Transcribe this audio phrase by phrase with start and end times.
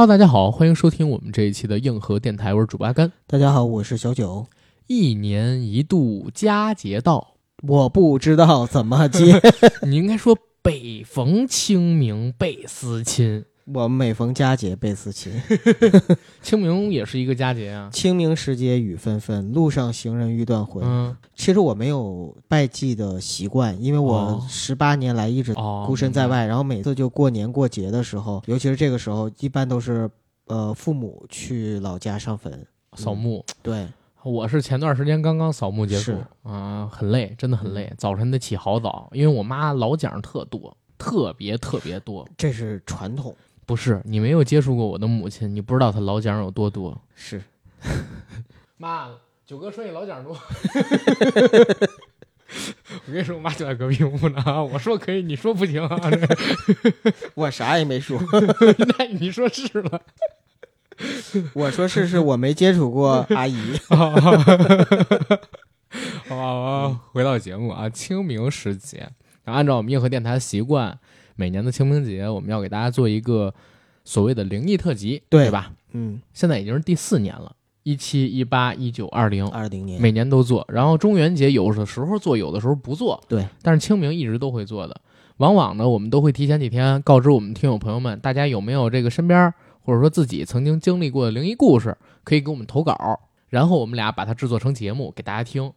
[0.00, 3.12] Hello，大家好，欢迎收听我们这一期的硬核电台，我是主播阿甘。
[3.26, 4.46] 大家好，我是小九。
[4.86, 9.38] 一年一度佳节到，我不知道怎么接。
[9.86, 13.44] 你应该说北逢清明倍思亲。
[13.72, 15.32] 我每逢佳节倍思亲。
[16.42, 17.88] 清明也是一个佳节啊。
[17.92, 20.82] 清明时节雨纷纷，路上行人欲断魂。
[20.84, 25.54] 嗯，其实我没有拜祭的习惯，因为我十八年来一直
[25.86, 30.10] 孤身在外，然后每次就过年过节的时候，尤其是这个时候，一般都是
[30.46, 32.66] 呃父母去老家上坟
[32.96, 33.44] 扫墓。
[33.62, 33.86] 对，
[34.24, 43.34] 我是前段时间刚刚扫墓结束啊，很累，真的很累，早晨得起好早，因为我妈老讲特多，特别特别多，这是传统。
[43.70, 47.00] 不是你没有接触过我的母亲，你不知道她老蒋有多多。
[47.14, 47.40] 是，
[48.76, 49.10] 妈，
[49.46, 50.36] 九哥说你老蒋多。
[53.06, 54.64] 我跟你说，我妈就在隔壁屋呢。
[54.64, 55.96] 我说可以，你说不行啊。
[57.34, 58.20] 我啥也没说。
[58.98, 60.02] 那你说是了。
[61.52, 63.78] 我说是是，我没接触过阿姨。
[66.26, 69.10] 好，回到节目啊，清明时节，
[69.44, 70.98] 按照我们硬核电台的习惯。
[71.40, 73.54] 每年的清明节，我们要给大家做一个
[74.04, 75.72] 所谓的灵异特辑，对吧？
[75.92, 80.62] 嗯，现在已经是第四年了，一七、一八、一九、二零，二零年，每年都做。
[80.68, 83.18] 然后中元节有的时候做，有的时候不做。
[83.26, 85.00] 对，但是清明一直都会做的。
[85.38, 93.18] 往往呢，我们都会提前几天告知我们听友朋友们，大家有没有这个身边或者说自己曾经经历过的灵异故事，可以给我们投稿，
[93.48, 95.72] 然后我们俩把它制作成节目给大家听。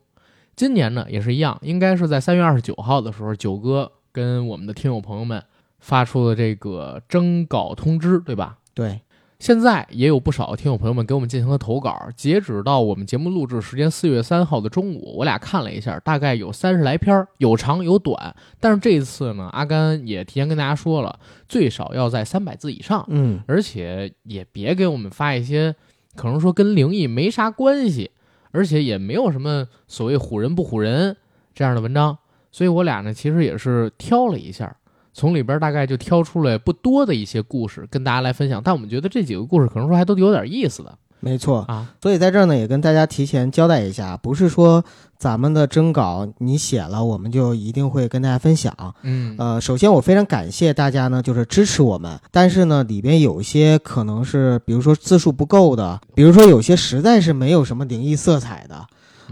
[0.58, 5.42] 今年呢也是一样，应该是在三月二十九号的时候，九哥跟我们的听友朋友们。
[5.84, 8.58] 发出的这个征稿通知，对吧？
[8.74, 9.02] 对，
[9.38, 12.08] 现在也有不少听友朋友们给我们进行了投稿。
[12.16, 18.34] 截止到我们节目录制时间四月三号的中午，我俩看了一下，大概有三十来篇，有长有短。
[18.62, 23.06] 但是这一次呢，阿甘也提前跟大家说了，最少要在三百字以上。
[23.10, 25.76] 嗯，而且也别给我们发一些
[26.16, 28.10] 可能说跟灵异没啥关系，
[28.52, 31.18] 而且也没有什么所谓唬人不唬人
[31.54, 32.18] 这样的文章。
[32.54, 34.74] 所以我俩呢，其实也是挑了一下。
[35.14, 40.98] 从里边大概就挑出来不多的一些故事跟大家来分享，但我们觉得这几个故事可能说还都有点意思的。
[41.20, 44.84] 没错啊，所以在这儿呢也跟大家提前交代一下，不是说
[45.18, 48.76] 咱们的征稿你写了我们就一定会跟大家分享。
[49.04, 58.86] 嗯，呃，首先我非常感谢大家呢，就是支持我们，但是呢里边有一些可能是比如说字数不够的，比如说有些实在是没有什么灵异色彩的，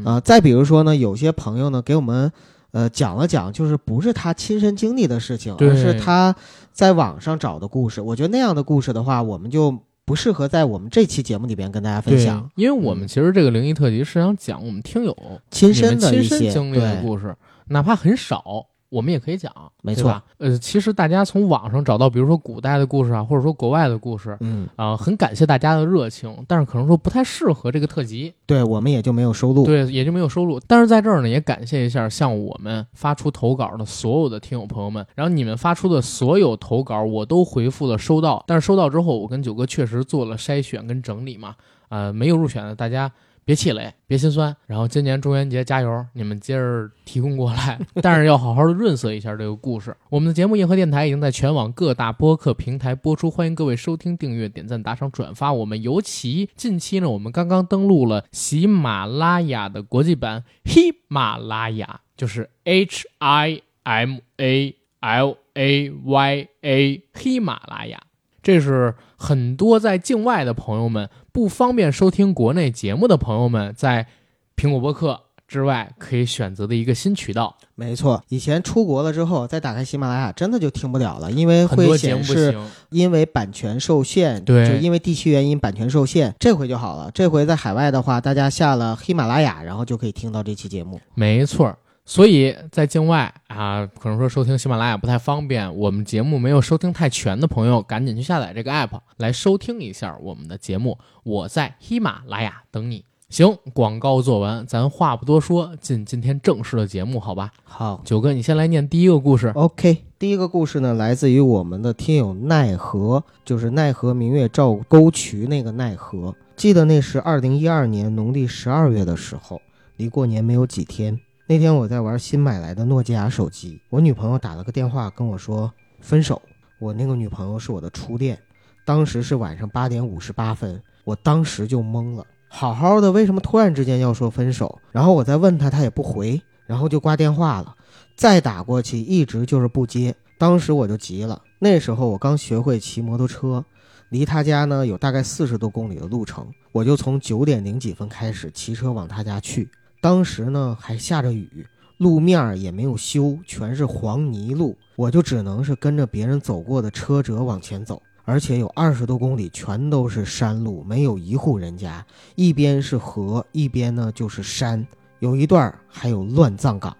[0.05, 2.31] 呃，再比如说呢有些朋友呢给我们。
[2.71, 6.35] 呃，讲了讲，就是不是他亲身经历的事情，而是他
[6.71, 8.01] 在网上找的故事。
[8.01, 12.49] 我觉得那样的故事的话，我们就不适合在我们这期节目里边跟大家分享。
[12.55, 15.15] 因为我们其实这个灵异特辑是想讲我们听友
[15.49, 17.35] 亲身的亲身经历的故事，
[17.67, 18.67] 哪怕很少。
[18.91, 19.49] 我们也可以讲，
[19.81, 20.21] 没错。
[20.37, 30.59] 呃，其实大家从网上找到，比如说古代的故事啊，或者说国外的故事，嗯啊，很感谢大家的热情，但是可能说不太适合这个特辑，对我们也就没有收录，对，也就没有收录。
[30.67, 41.55] 但是在这儿呢，也感谢一下向我们发出投稿的所有的听友朋友们，然后你们发出的所有投稿我都回复了收到，但是收到之后，我跟九哥确实做了筛选跟整理嘛，
[41.87, 43.09] 呃，没有入选的大家。
[43.51, 44.55] 别气馁，别心酸。
[44.65, 49.93] 然后今年中元节加油，你们接着提供过来，但是要好好的润色一下这个故事。
[50.09, 55.51] 我们的节目《硬核电台》已经在全网各大播客平台播出，欢迎各位收听、订阅、点赞、打赏、转发。
[55.51, 68.01] 我们尤其近期呢，我们刚刚登录了喜马拉雅的国际版喜马拉雅，就是 H I M A L A Y A 喜马拉雅。
[68.43, 74.07] 这是很多在境外的朋友们不方便收听国内节目的朋友们，在
[74.55, 77.57] 苹果播客之外可以选择的一个新渠道。
[77.75, 82.57] 没错，以前出国了之后再打开喜马拉雅，真的就听不了了，因为会显示
[82.89, 86.33] 因为版权受限，对，就因为地区原因版权受限。
[86.39, 90.99] 这回就好了，这回在海外的话，大家下了喜马拉雅，然后就可以听到这期节目。
[91.15, 91.77] 没错。
[92.03, 100.97] 所以在境外啊，可能说收听喜马拉雅不太方便，我们节目没有收听太全的朋友，赶紧去下载这个 app 来收听一下我们的节目。
[101.23, 103.05] 我在喜马拉雅等你。
[103.29, 107.49] 行，广告做完，咱话不多说，进今天正式的节目，好吧？
[107.63, 109.47] 好，九哥，你先来念第一个故事。
[109.55, 116.35] OK，第一个故事呢，来自于我们的听友奈何，就是奈何明月照沟渠那个奈何。
[116.57, 119.61] 记得那是二零一二年农历十二月的时候，
[119.95, 121.17] 离过年没有几天。
[121.51, 125.69] 那天我在玩新买来的诺基亚手机，我女朋友打了个电话跟我说
[125.99, 126.41] 分手。
[126.79, 128.39] 我那个女朋友是我的初恋，
[128.85, 134.79] 当时是晚上八点五十八分，我当时就懵了，好好的为什么突然之间要说分手？
[134.93, 137.75] 然后我再问她，她也不回，然后就挂电话了。
[138.15, 141.41] 再打过去一直就是不接，当时我就急了。
[141.59, 143.65] 那时候我刚学会骑摩托车，
[144.07, 146.47] 离他家呢有大概四十多公里的路程。
[146.71, 149.69] 我就从九点零几分开始骑车往他家去。
[150.01, 151.65] 当时呢还下着雨，
[151.97, 158.01] 路面也没有修，全是黄泥路，我就只能是跟着别人走过的车辙往前走。
[158.23, 162.05] 而且有二十多公里全都是山路，没有一户人家，
[162.35, 164.85] 一边是河，一边呢就是山，
[165.19, 166.95] 有一段还有乱葬岗，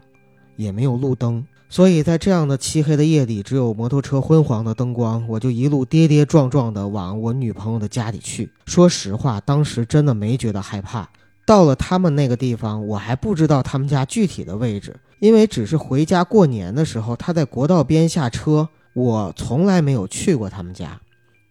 [0.56, 1.46] 也没有路灯。
[1.70, 8.52] 所以在这样的漆黑的夜里，只有摩托车昏黄的灯光，我就一路跌跌撞撞地往我女朋友的家里去。
[8.66, 11.08] 说实话，当时真的没觉得害怕。
[11.46, 21.00] 到了他们那个地方，我还不知道他们家具体的位置，因为只是回家过年的时候，他在国道边下车，我从来没有去过他们家。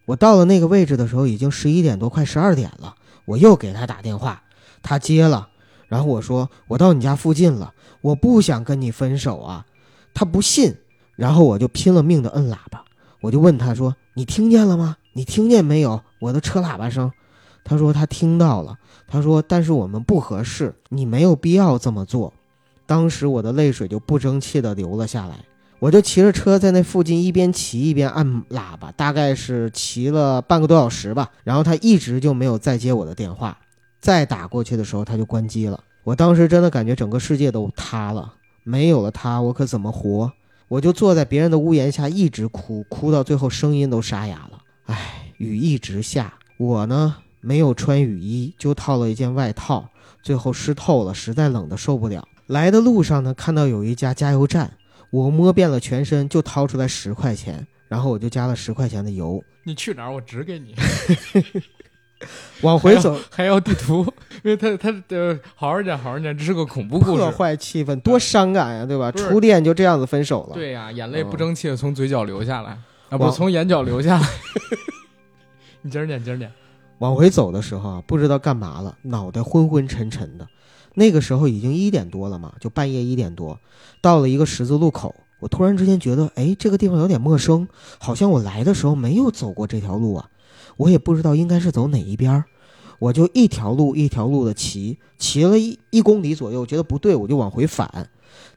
[0.05, 2.95] 我到了那个位置的时候，已经十一点多，快十二点了。
[3.25, 4.41] 我又给他打电话，
[4.81, 5.47] 他接了，
[5.87, 9.65] 然后我说：“我到你家附近了，我不想跟你分手啊。”
[10.13, 10.75] 他不信，
[11.15, 12.83] 然后我就拼了命的摁喇叭，
[13.21, 14.97] 我就问他说：“你听见了吗？
[15.13, 17.11] 你听见没有我的车喇叭声？”
[17.63, 18.77] 他说他听到了。
[19.11, 22.33] 他说：“但是我们不合适，你没有必要这么做。”
[22.87, 25.35] 当时我的泪水就不争气的流了下来。
[25.79, 31.29] 我就骑着车在那附近一边骑一边按喇叭，大概是骑了半个多小时吧。
[31.43, 33.57] 然后他一直就没有再接我的电话，
[33.99, 35.83] 再打过去的时候他就关机了。
[36.03, 38.33] 我当时真的感觉整个世界都塌了。
[38.63, 40.31] 没有了他，我可怎么活？
[40.67, 44.59] 我就坐在别人的屋檐下一直哭，哭到最后声音都沙哑了。
[44.85, 49.89] 唉，雨一直下，我呢没有穿雨衣，就套了一件外套，
[50.23, 52.27] 最后湿透了，实在冷得受不了。
[52.47, 54.71] 来的路上呢，看到有一家加油站，
[55.09, 59.43] 我摸遍了全身，就掏出来十块钱，然后我就加了十块钱的油。
[59.63, 60.75] 你去哪儿，我指给你。
[62.61, 64.05] 往回走还要地图，
[64.43, 69.11] 因为他他呃，好好讲，好好讲，这是个恐怖故事，破坏气氛，多伤感呀，对吧？
[69.11, 70.53] 初恋就这样子分手了。
[70.53, 72.77] 对呀，眼泪不争气的从嘴角流下来，
[73.09, 74.27] 啊，不，从眼角流下来。
[75.81, 76.51] 你接着念，接着念。
[77.01, 80.47] 往回走的时候啊，不知道干嘛了，脑袋昏昏沉沉的。
[80.93, 83.59] 那个时候已经一点多了嘛，就半夜一点多，
[84.01, 87.67] 到了一个十字路口，我突然之间觉得，哎，这个地方有点陌生，
[87.97, 90.29] 好像我来的时候没有走过这条路啊。
[90.77, 92.45] 我也不知道应该是走哪一边儿，
[92.99, 98.07] 我就一条路一条路的骑，骑了一一公里左右，觉得不对，我就往回返。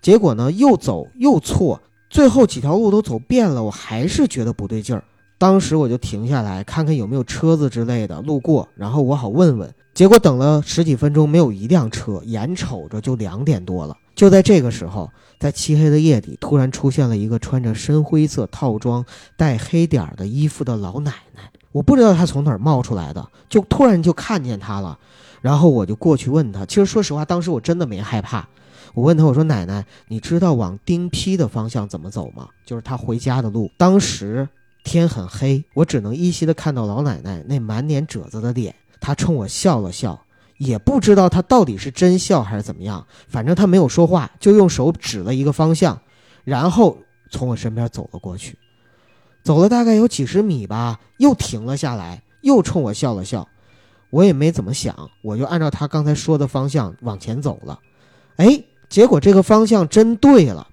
[0.03, 1.81] 结果呢，又走又错，
[2.11, 5.03] 最后几条路都走遍了，我还是觉得不对劲儿。
[5.39, 9.73] 当时我就停下来看看有没有车子之类的路过，然后我好问问。
[9.93, 13.97] 结果等了十几分钟，没有一辆车，眼瞅着就两点多了。
[14.15, 19.05] 就在这个时候，在漆黑的夜里，突然出现了一个穿着深灰色套装、
[19.37, 21.43] 带黑点儿的衣服的老奶奶。
[21.73, 24.99] 我不知道她从哪儿冒出来的，就突然就看见她了，
[25.41, 26.65] 然后我就过去问她。
[26.65, 28.49] 其实说实话，当时我真的没害怕。
[28.95, 32.49] 我问她，我说：“奶奶，你知道往丁批的方向怎么走吗？
[32.65, 34.49] 就是她回家的路。”当时
[34.85, 38.73] 天很黑，我只能依稀的看到老奶奶那满脸褶子的脸。
[39.01, 40.25] 她冲我笑了笑，
[40.59, 46.01] 也不知道她到底是真笑还是怎么样，反正她没有说话，就用手指了一个方向，
[46.45, 46.99] 然后
[47.31, 48.57] 从我身边走了过去。
[49.43, 53.49] 走了大概有几十米吧，又停了下来，又冲我笑了笑。
[54.11, 57.81] 我也没怎么想，我就按照他刚才说的方向往前走了。
[58.37, 60.69] 哎，结果这个方向真对了。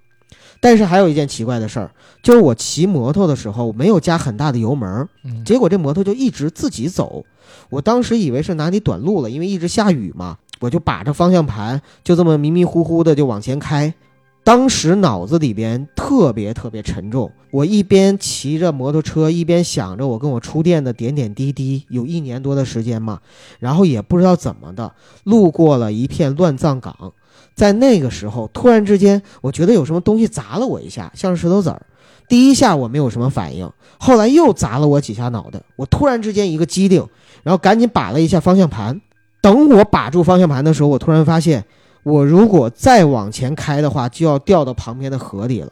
[0.62, 1.92] 但是还有一件奇怪的事儿，
[2.24, 5.10] 就是我骑摩托的时候没有加很大的油门，
[5.44, 7.26] 结果这摩托就一直自己走。
[7.70, 13.94] 我当时以为是哪里短路了，因为一直下雨嘛，我就把着方向盘，就这么迷迷糊糊的就往前开。
[14.44, 21.86] 当时脑子里边特别特别沉重，我一边骑着摩托车，一边想着我跟我初恋的点点滴滴。
[21.90, 23.20] 有一年多的时间嘛，
[23.60, 24.94] 然后也不知道怎么的，
[25.26, 27.14] 路过了一片乱葬岗，
[27.54, 31.86] 在那个时候，突然之间，我觉得有什么东西砸了我一下，像是石头子儿。
[32.28, 37.08] 第一下我没有什么反应，后来又砸了我几下脑袋，我突然之间一个机灵，
[37.44, 39.00] 然后赶紧把了一下方向盘。
[39.40, 41.64] 等我把住方向盘的时候，我突然发现。
[42.04, 45.72] 我如果再往前开的话，就要掉到旁边的河里了，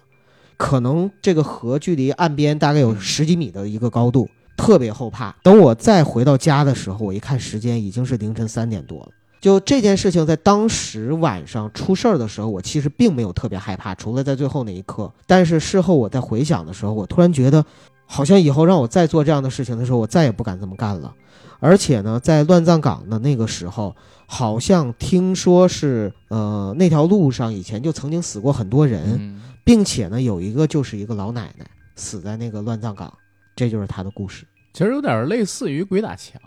[0.57, 5.35] 可能这个河距离岸边大概有十几米的一个高度，特别后怕。
[5.41, 9.09] 等我再回到家的时候，我一看时间已经是凌晨三点多了。
[9.41, 15.09] 就这件事情在当时晚上出事儿的时候，我其实并没有特别害怕，除了在最后那一刻。
[15.25, 17.65] 但是事后我在回想的时候，我突然觉得，
[18.05, 21.13] 好像以后让我再做这样的事情的时候，我再也不敢这么干了。
[21.59, 23.95] 而且呢，在乱葬岗的那个时候。
[24.31, 33.11] 好像听说是，呃，那条路上以前就曾经死过很多人，并且呢，有一个就是一个老奶奶死在那个乱葬岗，
[33.55, 34.45] 这就是他的故事。
[34.71, 36.39] 其实有点类似于鬼打墙，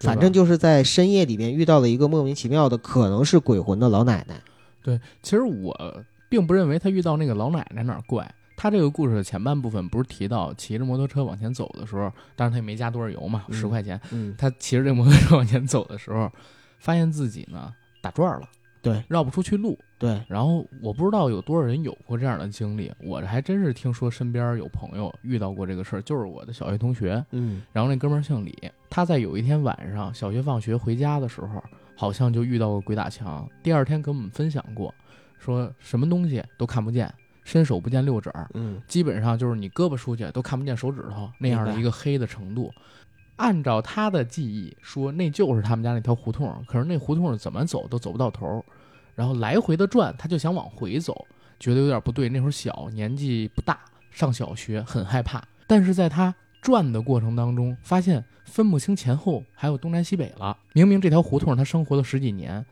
[0.00, 4.38] 反正就是在深夜里面遇到了一个莫名其妙的，可能是鬼魂的老奶奶。
[4.82, 5.74] 对，其实我
[6.28, 8.30] 并不认为他遇到那个老奶奶哪儿怪。
[8.62, 13.98] 他这个故事的前半部分不是提到骑着摩托车往前走的时候，当然他也没加多少油嘛，嗯十块钱。
[14.12, 16.30] 嗯，他骑着这摩托车往前走的时候，
[16.78, 18.46] 发现自己呢打转了，
[18.82, 19.78] 对绕不出去路。
[19.98, 27.24] 对，然后我不知道有多少人有过这样的经历，我还真是听说身边有朋友遇到过这个事儿，就是我的小学同学。
[27.30, 31.64] 嗯然后那哥们儿姓李，他在有一天晚上小学放学回家的时候，
[31.96, 33.48] 好像就遇到过鬼打墙。
[33.62, 34.94] 第二天跟我们分享过，
[35.38, 37.10] 说什么东西都看不见，
[37.44, 42.72] 伸手不见六指儿，嗯基本上就是你胳膊出去都看不见手指头那样的一个黑的程度。
[43.36, 48.64] 按照他的记忆说，那就是他们家那条胡同，可是那胡同怎么走都走不到头儿，
[49.14, 51.26] 然后来回的转，他就想往回走，
[51.58, 52.28] 觉得有点不对。
[52.28, 53.80] 那会儿小，年纪不大，
[54.10, 55.42] 上小学，很害怕。
[55.66, 60.54] 但是在他转的过程当中，发现分不清前后，还有东南西北了。
[60.74, 62.62] 明明这条胡同他生活了十几年，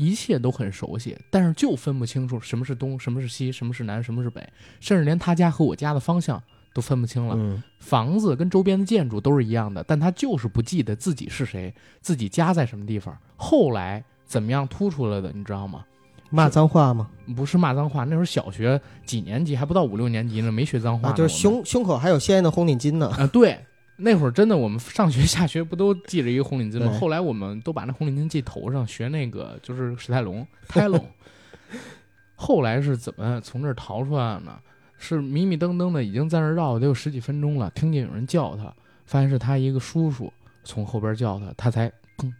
[0.00, 4.42] 一切都很熟悉，但是就分不清楚什么是东，什么是西，什么是南，什么是北，
[4.80, 6.42] 甚至连他家和我家的方向
[6.72, 7.34] 都分不清了。
[7.36, 13.14] 嗯房子跟周边的建筑都是一样的，但他就是不记得自己是谁，自己家在什么地方。
[13.36, 15.84] 后来怎么样突出来的，你知道吗？
[16.30, 17.10] 骂脏话吗？
[17.36, 23.08] 不是骂脏话，那时候小学几年级，还不到五六年级呢，没学脏话、啊，就是胸胸口还有鲜艳的红领巾呢。
[23.08, 23.58] 啊，对，
[24.00, 26.96] 那会儿真的，我们上学下学不都系着一个红领巾吗？
[26.98, 31.04] 后来我们都把那红领巾系头上，学那个就是史泰龙泰龙。
[32.34, 34.58] 后来是怎么从这儿逃出来的呢？
[35.02, 38.64] 是迷迷瞪瞪的，已经在那儿绕了得有十几分钟了，听见有人叫他，
[39.06, 40.30] 发现是他一个叔叔
[40.62, 41.88] 从后边叫他，他才
[42.18, 42.30] 砰，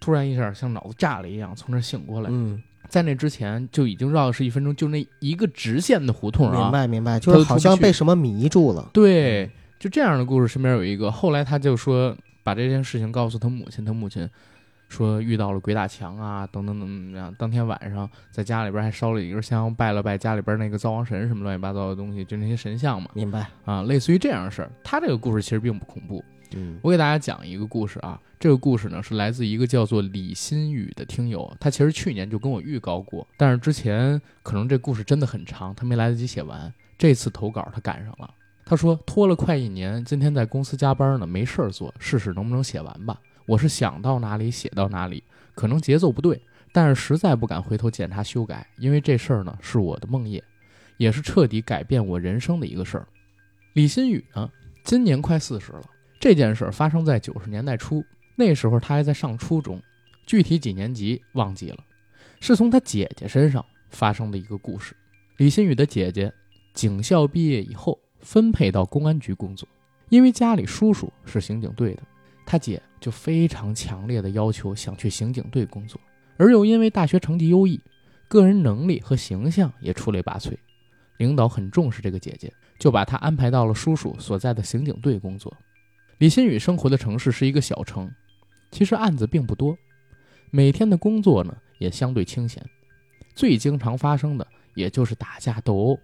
[0.00, 2.28] 突然一下像脑子炸了一样从那儿醒过来。
[2.30, 8.90] 嗯，在那之前就已经绕了十几分钟，就那一个直线的胡同啊，明白明白，就是好像被什么迷住了。
[8.92, 9.50] 对，
[9.84, 11.12] 就这样的故事，身边有一个。
[11.12, 14.26] 后来他就说，把这件事情告诉他母亲，他母亲
[14.88, 17.34] 说遇到了鬼打墙啊，等等等等怎么样。
[17.38, 23.46] 当天晚上在家里边还烧了一根香，拜了拜家里边那个灶王神什么乱七八糟的东西，就那些神像嘛，明白。
[23.66, 24.70] 啊，类似于这样的事儿。
[24.82, 26.24] 他这个故事其实并不恐怖。
[26.56, 36.72] 嗯我给大家讲一个故事啊，这个故事呢是来自一个叫做李新宇的听友，他其实去年就跟我预告过，但是之前可能这故事真的很长，他没来得及写完。
[36.96, 38.30] 这次投稿他赶上了，
[38.64, 43.20] 他说拖了快一年，今天在公司加班呢，没事儿做，试试能不能写完吧。
[43.46, 45.22] 我是想到哪里写到哪里，
[45.54, 46.40] 可能节奏不对，
[46.72, 50.42] 但是实在不敢回头检查修改，因为这事儿呢是我的梦魇，
[50.96, 53.06] 也是彻底改变我人生的一个事儿。
[53.74, 54.50] 李新宇呢，
[54.82, 55.82] 今年快四十了。
[56.18, 58.02] 这件事儿发生在九十年代初，
[58.34, 59.78] 那时候他还在上初中，
[60.24, 61.84] 具体几年级忘记了，
[62.40, 64.96] 是从他姐姐身上发生的一个故事。
[65.36, 66.32] 李新宇的姐姐
[66.72, 69.68] 警校毕业以后分配到公安局工作，
[70.08, 72.02] 因为家里叔叔是刑警队的，
[72.46, 76.00] 他姐就非常强烈的要求想去刑警队工作，
[76.38, 77.78] 而又因为大学成绩优异，
[78.26, 80.56] 个人能力和形象也出类拔萃，
[81.18, 85.54] 领导很重视这个姐姐，就把她安排到了叔叔所在的刑警队工作。
[86.18, 88.10] 李新宇生活的城市是一个小城，
[88.70, 89.76] 其实案子并不多，
[90.50, 92.64] 每天的工作呢也相对清闲，
[93.34, 95.98] 最经常发生的也就是打架斗殴。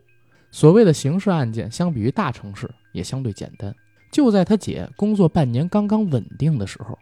[0.50, 3.74] 所谓的刑事案件，相比于大城市也相对简单。
[4.10, 6.98] 就在他姐工作半年刚刚稳定的时候，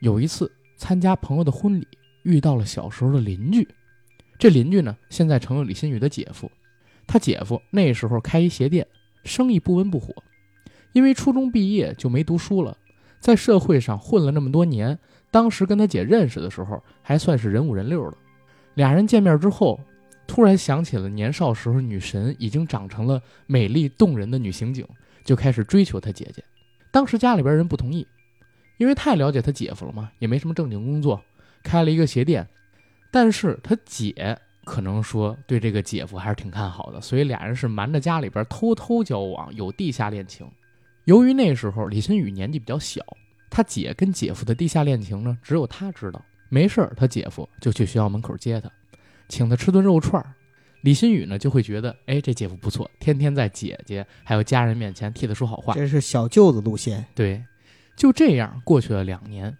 [0.00, 1.88] 有一次参加朋友的婚礼，
[2.22, 3.66] 遇到了小时候的邻居。
[4.38, 6.50] 这邻居呢，现在成了李新宇的姐夫。
[7.06, 8.86] 他姐夫那时候开一鞋店，
[9.24, 10.14] 生意不温不火。
[10.92, 12.76] 因为初中毕业就没读书了，
[13.18, 14.98] 在社会上混了那么多年，
[15.30, 18.16] 当时跟他姐认识的时候还算是人五人六的。
[18.74, 19.80] 俩人见面之后，
[20.30, 24.86] 突然想起了年少时候女神已经长成了美丽动人的女刑警，
[25.24, 26.40] 就开始追求他姐姐。
[26.92, 28.06] 当时家里边人不同意，
[28.78, 31.20] 因为太了解他姐夫了嘛，也没什么正经工作，
[31.64, 32.46] 开了一个鞋店。
[33.10, 40.48] 但是他姐可能说对这个姐夫还是挺看好的，所以俩人是瞒着家里边偷偷交往，有地下恋情。
[41.06, 43.04] 由于那时候李新宇年纪比较小，
[43.50, 46.22] 他姐跟姐夫的地下恋情呢，只有他知道。
[46.48, 48.70] 没事，他姐夫就去学校门口接他，
[49.30, 50.34] 请他吃顿肉串儿。
[50.82, 55.72] 李新宇呢就会觉得，哎，这姐夫不错，天天在姐姐还有家人面前替他说好话。
[55.74, 57.04] 这是小舅子路线。
[57.14, 57.42] 对，
[57.96, 59.56] 就这样过去了两年，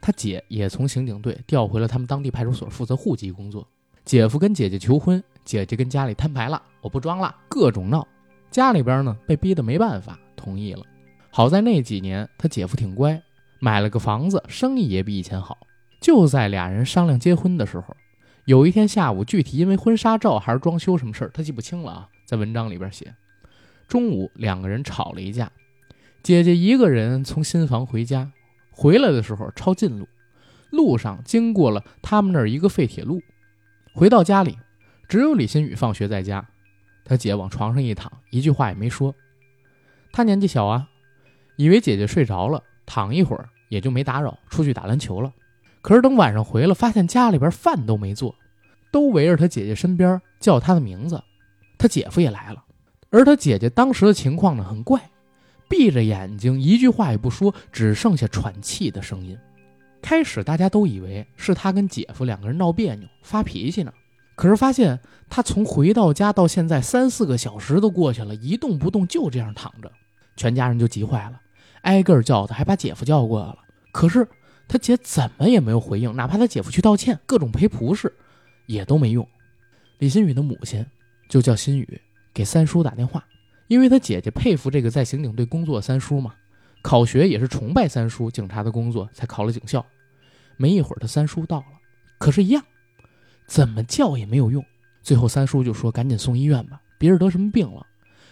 [0.00, 3.66] 他姐也从刑警队调回了他们当地派出所负责户籍工作。
[4.04, 8.06] 姐夫跟姐姐求婚，姐姐跟家里摊牌了，我不装了，各种闹。
[8.50, 10.82] 家里边呢被逼得没办法，同意了。
[11.30, 13.22] 好在那几年他姐夫挺乖，
[13.60, 15.58] 买了个房子，生意也比以前好。
[16.00, 17.94] 就在俩人商量结婚的时候，
[18.44, 23.14] 有一天下午，具体因为婚纱照还是装修什么事儿，他记不清了啊，在文章里边写。
[23.86, 25.52] 中午两个人吵了一架，
[26.22, 28.32] 姐姐一个人从新房回家，
[28.70, 30.08] 回来的时候抄近路，
[30.70, 33.22] 路上经过了他们那儿一个废铁路。
[33.94, 34.58] 回到家里，
[35.08, 36.48] 只有李新宇放学在家，
[37.04, 39.14] 他姐往床上一躺，一句话也没说。
[40.10, 40.88] 他年纪小啊，
[41.56, 45.32] 以为姐姐睡着了，躺一会儿也就没打扰，出去打篮球了。
[45.82, 48.34] 可是等晚上回来，发现家里边饭都没做，
[48.90, 51.22] 都围着他姐姐身边叫他的名字。
[51.76, 52.64] 他姐夫也来了，
[53.10, 55.10] 而他姐姐当时的情况呢很怪，
[55.68, 59.36] 闭着眼睛，一句话也不说，只剩下喘气的声音。
[60.00, 63.92] 开始大家都以为是他跟姐夫两个人闹别扭、发脾气呢，
[64.36, 64.98] 可是发现
[65.28, 69.90] 他从回到家到现在三四个小时都过去了，一动不动，就这样躺着。
[70.36, 71.40] 全家人就急坏了，
[71.82, 73.58] 挨个叫他，还把姐夫叫过来了。
[73.92, 74.26] 可是
[74.68, 78.12] 他姐怎么也没有回应，哪怕他姐夫去道歉，各种赔不是，
[78.66, 79.26] 也都没用。
[79.98, 80.84] 李新宇的母亲
[81.28, 82.00] 就叫新宇
[82.32, 83.24] 给三叔打电话，
[83.68, 86.34] 因为他姐姐佩服这个在刑警队工作的三叔嘛，
[86.82, 89.84] 考学也是崇拜三叔警察的工作，才考了警校。
[90.56, 91.66] 没一会儿，他三叔到了，
[92.18, 92.62] 可是，一样，
[93.46, 94.64] 怎么叫也没有用。
[95.02, 97.86] 最后，三叔就说：“赶紧送医院吧，别人得什么病了。”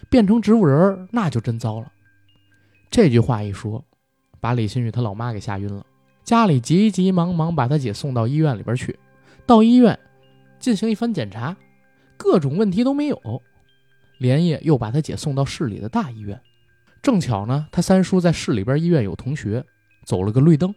[0.09, 1.91] 变成植物人那就真糟了。
[2.89, 3.83] 这句话一说，
[4.39, 5.85] 把李新宇他老妈给吓晕了。
[6.23, 8.97] 家里急急忙忙把他姐送到医院里边去。
[9.45, 9.97] 到医院
[10.59, 11.55] 进行一番检查，
[12.17, 13.41] 各种问题都没有。
[14.17, 16.39] 连夜又把他姐送到市里的大医院。
[17.01, 19.65] 正巧呢，他三叔在市里边医院有同学，
[20.05, 20.73] 走了个绿灯，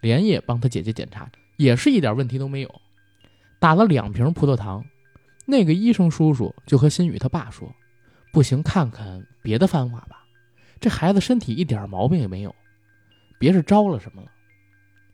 [0.00, 2.80] 连夜帮他姐姐检查，也是一点问题都没有。
[3.60, 4.84] 打了两瓶葡萄糖，
[5.46, 7.72] 那个医生叔叔就和新宇他爸说。
[8.32, 10.24] 不行，看看别的方法吧。
[10.80, 12.54] 这孩子身体一点毛病也没有，
[13.38, 14.28] 别是招了什么了。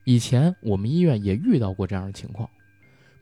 [0.07, 2.49] 以前我们医院也遇到过这样的情况，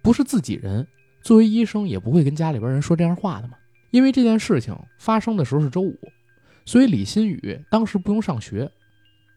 [0.04, 0.86] 不是自己人，
[1.24, 3.58] 作为医生也不会跟家里边人说这样话的嘛。
[3.89, 5.98] 因为这件事情发生的时候是周五，
[6.63, 8.70] 所以李新宇当时不用上学，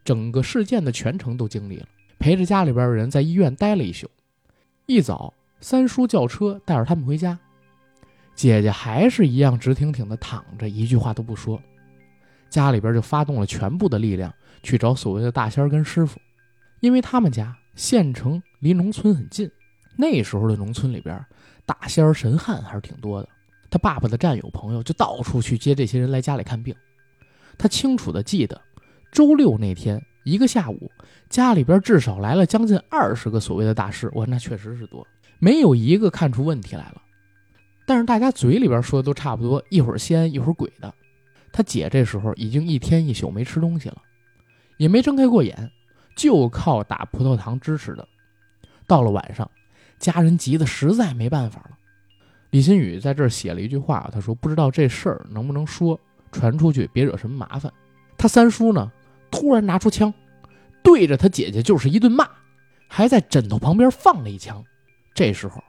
[0.05, 1.87] 整个事件的全程都经历了，
[2.19, 4.11] 陪着家里边的人在医院待了一宿。
[4.85, 7.39] 一早，三叔叫车带着他们回家。
[8.35, 11.59] 姐姐还是一样直挺挺的躺着，一句话都不说。
[12.51, 14.31] 家里边就发动了全部的力量
[14.63, 16.21] 去找所谓的大仙跟师傅，
[16.81, 19.51] 因为他们家县城离农村很近，
[19.97, 21.25] 那时候的农村里边
[21.67, 23.29] 大仙儿神汉还是挺多的。
[23.71, 26.75] 他爸爸的战友朋友就到处去接这些人来家里看病。
[27.59, 28.61] 他清楚的记得，
[29.13, 30.91] 周六那天一个下午，
[31.29, 35.07] 家里边至少来了将近二十个所谓的大师，哇，那确实是多，
[35.39, 37.03] 没有一个看出问题来了。
[37.85, 40.95] 但是大家嘴里边说的都差不多，一会儿仙一会儿鬼的。
[41.51, 44.01] 他姐这时候已经一天一宿没吃东西了，
[44.77, 45.71] 也没睁开过眼，
[46.19, 48.07] 就靠打葡萄糖支持的。
[48.89, 49.49] 到了晚上，
[50.01, 51.79] 家人急得实在没办法了。
[52.51, 55.99] 李新宇在这儿写了一句话，他说：“不知道这事儿能不能说
[56.33, 57.73] 传出去，别惹什么麻烦。”
[58.19, 58.91] 他三叔呢，
[59.31, 60.13] 突然拿出枪，
[60.83, 62.29] 对着他姐姐就是一顿骂，
[62.89, 64.65] 还在枕头旁边放了一枪。
[65.15, 65.63] 这时候，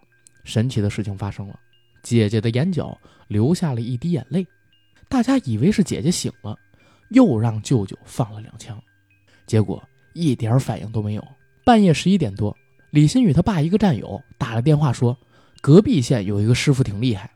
[0.43, 1.59] 神奇的事情发生了。
[2.01, 4.47] 姐姐的眼角流下了一滴眼泪，
[5.07, 6.57] 大家以为是姐姐醒了，
[7.09, 8.81] 又让舅舅放了两枪，
[9.45, 9.83] 结果
[10.19, 11.23] 一点反应都没有。
[11.65, 12.55] 半夜十一点多，
[12.91, 15.17] 李新宇他爸一个战友打了电话说，
[15.61, 17.31] 隔壁县有一个师傅挺厉害，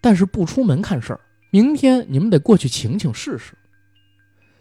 [0.00, 3.54] 但是不出门看事儿，明天你们得过去请请试试。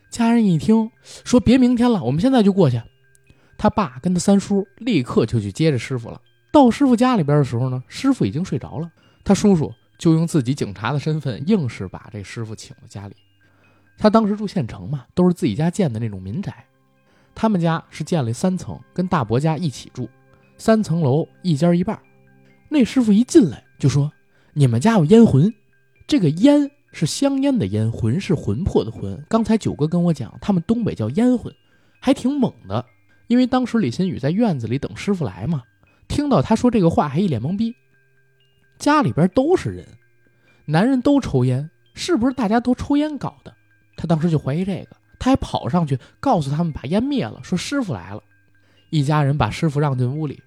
[0.09, 2.81] 家人一听说别明天了，我们现在就过去。
[3.57, 6.21] 他爸跟他三叔立刻就去接着师傅了。
[6.51, 8.91] 到师傅家里边的时候呢，师傅已经睡着了。
[9.23, 13.15] 他叔叔就用自己警察的身份，硬是把这师傅请了家里。
[13.97, 16.65] 他当时住县城嘛，都是自己家建的那种民宅。
[17.36, 20.10] 他们家是建了三层，跟大伯家一起住，
[20.58, 22.00] 三层楼一间一半。
[22.69, 24.12] 那师傅一进来就说
[24.54, 25.54] ：“你们家有烟魂。”
[26.08, 29.24] 这个烟是香烟的烟，魂是魂魄的魂。
[29.30, 31.54] 刚才九哥跟我讲，他们东北叫烟魂，
[32.00, 32.86] 还挺猛的。
[33.28, 35.63] 因为当时李新宇在院子里等师傅来嘛，
[36.08, 37.74] 听到他说这个话，还一脸懵逼。
[38.78, 39.88] 家里边都是人，
[40.65, 43.56] 男人都抽烟，是不是大家都抽烟搞的？
[43.96, 48.21] 他当时就怀疑这个，他还跑上去告诉他们把烟灭了，说师傅来了。
[48.89, 50.43] 一家人把师傅让进屋里，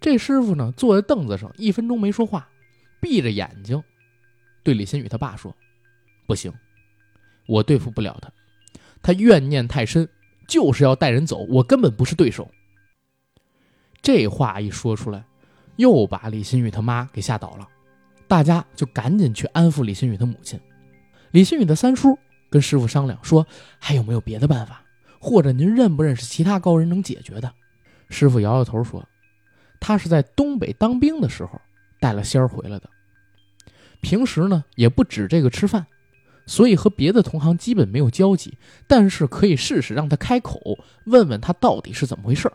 [0.00, 2.48] 这师傅呢坐在凳子上，一分钟没说话，
[3.02, 3.84] 闭着眼睛，
[4.62, 5.54] 对李新宇他爸说
[6.26, 6.50] ：“不行，
[7.46, 8.32] 我对付不了他，
[9.02, 10.08] 他怨念太深，
[10.48, 12.50] 就是要带人走，我根本不是对手。”
[14.00, 15.22] 这话一说出来，
[15.76, 17.68] 又把李新宇他妈给吓倒了。
[18.26, 20.58] 大家就赶紧去安抚李新宇的母亲。
[21.30, 22.18] 李新宇的三叔
[22.54, 23.44] 跟师傅商量说
[23.80, 24.80] ：“还有没有别的办法？
[25.18, 27.52] 或者您认不认识其他高人能解决的？”
[28.08, 29.04] 师傅摇摇头说
[29.80, 31.60] ：“他是在东北当兵的时候
[31.98, 32.88] 带了仙儿回来的，
[34.00, 35.84] 平时呢也不止这个吃饭，
[36.46, 38.56] 所以和别的同行基本没有交集。
[38.86, 40.60] 但是可以试试让他开口，
[41.06, 42.48] 问问他到底是怎么回事。”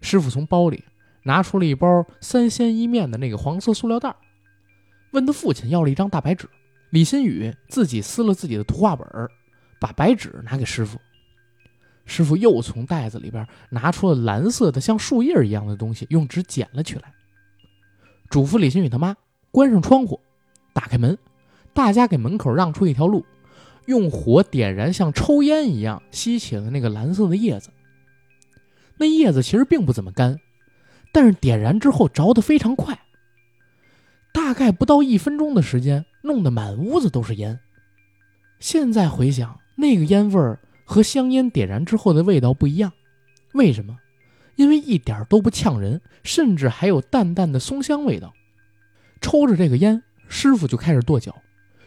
[0.00, 0.84] 师傅从包里
[1.24, 4.14] 拿出了一包三鲜一面的那个黄色塑料袋。
[5.10, 6.48] 问他父亲要了一张大白纸，
[6.90, 9.06] 李新宇自己撕了自己的图画本，
[9.80, 10.98] 把白纸拿给师傅。
[12.04, 17.14] 师傅又从袋子里边拿出了蓝色的像树叶一样的东西，用纸捡了起来，
[18.28, 19.16] 嘱咐李新宇他妈
[19.52, 20.20] 关上窗户，
[20.72, 21.16] 打开门，
[21.72, 23.24] 大家给门口让出一条路，
[23.86, 27.70] 用火点燃像抽烟一样吸起了那个蓝色的叶子。
[28.96, 30.40] 那叶子其实并不怎么干，
[31.12, 32.98] 但是点燃之后着得非常快，
[34.32, 37.58] 大概不到一分钟的时间，弄得满屋子都是烟。
[38.58, 40.58] 现在回想，那个烟味儿。
[40.84, 42.92] 和香烟点燃之后的味道不一样，
[43.52, 43.96] 为什么？
[44.56, 48.34] 因为一点都不呛人，甚至还有淡淡的松香味道。
[49.20, 51.32] 抽着这个烟，师傅就开始跺脚，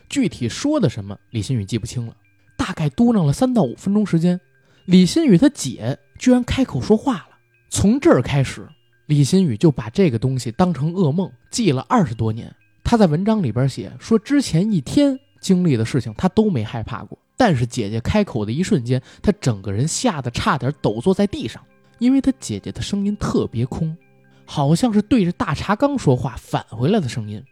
[0.07, 2.15] 具体说的什么，李新宇记不清了。
[2.55, 4.39] 大概嘟囔了三到五分钟时间，
[4.85, 7.27] 李新宇他姐居然开口说话了。
[7.69, 8.65] 从这儿开始，
[9.07, 12.55] 李新宇就把这个东西当成噩梦，记了二十多年。
[12.83, 17.17] 他在文章里边写说，之前一天经历的事情，他都没害怕过。
[17.35, 21.63] 但是姐姐开口的一瞬间，他整个人吓得差点抖坐在地上，
[21.97, 23.97] 因为他姐姐的声音特别空，
[24.45, 27.43] 好像是对着大茶缸说话返回来的声音。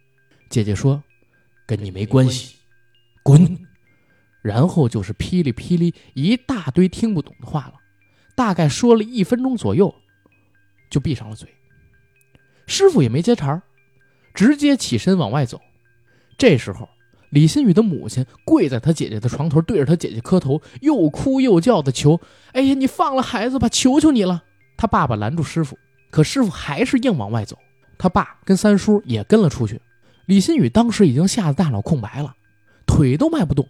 [0.49, 1.01] 姐姐说
[1.65, 2.55] ：“跟你没关系，
[3.23, 3.57] 滚。”
[4.43, 7.73] 然后就是噼里噼里一大堆听不懂的话了，
[8.35, 9.93] 大概说了一分钟左右，
[10.89, 11.47] 就闭上了嘴。
[12.67, 13.61] 师傅也没接茬
[14.33, 15.59] 直接起身往外走。
[16.37, 16.87] 这时候。
[17.31, 22.19] 李新宇的母亲跪在他姐姐的床头，对着他姐姐磕头，又哭又叫的求
[22.51, 24.43] ：“哎呀，你放了孩子吧，求求你了！”
[24.75, 25.77] 他爸爸拦住师傅，
[26.09, 27.57] 可师傅还是硬往外走。
[27.97, 29.79] 他爸跟三叔也跟了出去。
[30.25, 32.35] 李新宇当时已经吓得大脑空白了，
[32.85, 33.65] 腿都迈不动。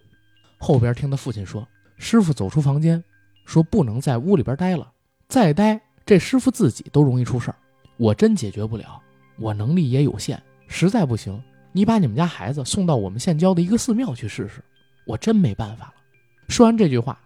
[0.58, 1.64] 后边听他父亲说
[1.96, 3.04] ：“师傅走出房间，
[3.44, 4.90] 说不能在屋里边待了，
[5.28, 7.56] 再待这师傅自己都容易出事儿。
[7.96, 9.00] 我真解决不了，
[9.38, 11.40] 我能力也有限，实在不行。”
[11.74, 14.62] 你把你们家孩子送到我们县郊的一个寺庙去试试，
[15.06, 15.94] 我真没办法了。
[16.48, 17.18] 说完这句话，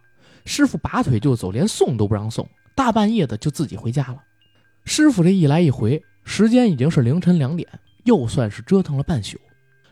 [0.44, 4.22] 师傅拔腿就走，连送都不让送，大半夜的就自己回家了。
[4.84, 7.68] 师傅这一来一回，时间已经是凌晨两点，
[8.04, 9.36] 又算是折腾了半宿。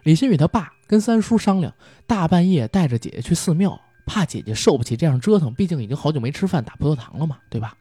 [0.05, 1.75] 李新宇他爸跟三叔商量，
[2.07, 7.77] 大半夜带着姐姐去寺庙，怕姐姐受不起这样折腾，毕竟已经好久没吃饭打葡萄糖了嘛，对吧？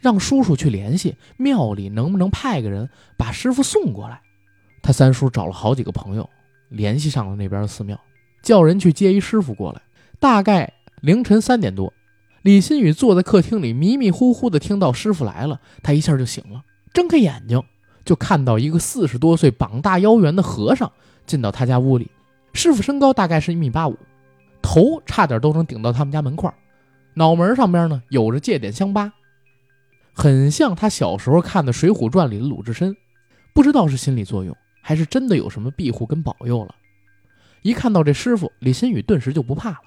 [0.00, 4.22] 让叔叔去联系庙里能不能派个人把师傅送过来。
[4.82, 6.28] 他三叔找了好几个朋友，
[6.68, 7.98] 联系上了那边的寺庙，
[8.42, 9.82] 叫人去接一师傅过来。
[10.20, 11.92] 大概凌晨三点多，
[12.42, 17.62] 李新宇坐在客厅里，迷迷糊糊的听到师傅来了，他一下就醒了，睁开眼睛
[18.04, 20.90] 就看到一个四十多岁、膀大腰圆的和尚
[21.26, 22.10] 进到他家屋里。
[22.54, 23.96] 师傅身高大概是一米八五，
[24.62, 26.52] 头差点都能顶到他们家门框，
[27.14, 29.12] 脑门上边呢有着戒点香疤，
[30.14, 32.96] 很像他小时候看的《水浒传》里的鲁智深，
[33.54, 34.56] 不知道是心理作用。
[34.88, 36.74] 还是真的有什么庇护跟保佑了。
[37.60, 39.80] 一看到这师傅，李新宇顿时就不怕了，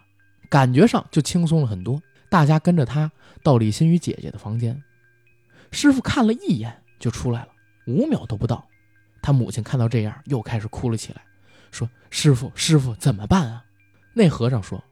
[0.47, 1.99] 感觉上就轻松了很多。
[2.29, 3.11] 大家跟着他
[3.41, 4.79] 到李新宇姐姐的房间，
[5.71, 7.47] 师傅看了一眼就出来了，
[7.87, 8.63] 五秒都不到。
[9.23, 11.23] 他母亲看到这样，又开始哭了起来，
[11.71, 13.65] 说：“师傅，师傅怎么办啊？”
[14.13, 14.83] 那和尚说：“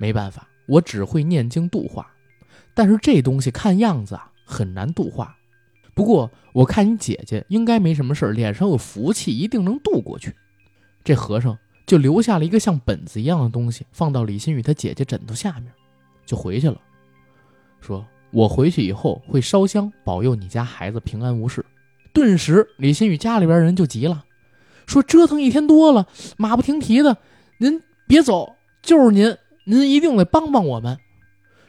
[0.00, 2.10] 没办法，我只会念经度化，
[2.72, 5.36] 但是这东西看样子啊很难度化。”
[6.00, 10.34] 不过我看你姐姐应该没什么事脸上有福气，一定能渡过去。
[11.04, 15.70] 这和尚就留下了一个像本子一样的东西，放到李新宇他姐姐枕头下面，
[16.24, 16.80] 就回去了。
[17.82, 21.62] 说我回去以后会烧香保佑你家孩子平安无事。
[22.14, 24.24] 顿时李新宇家里边人就急了，
[24.86, 26.08] 说折腾一天多了，
[26.38, 27.18] 马不停蹄的，
[27.58, 29.36] 您别走，就是您，
[29.66, 30.96] 您一定得帮帮我们。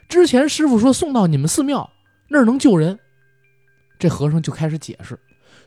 [0.07, 1.89] 之前师傅说送到你们寺庙
[2.29, 2.97] 那儿能救人。
[4.01, 5.15] 这和尚就开始解释，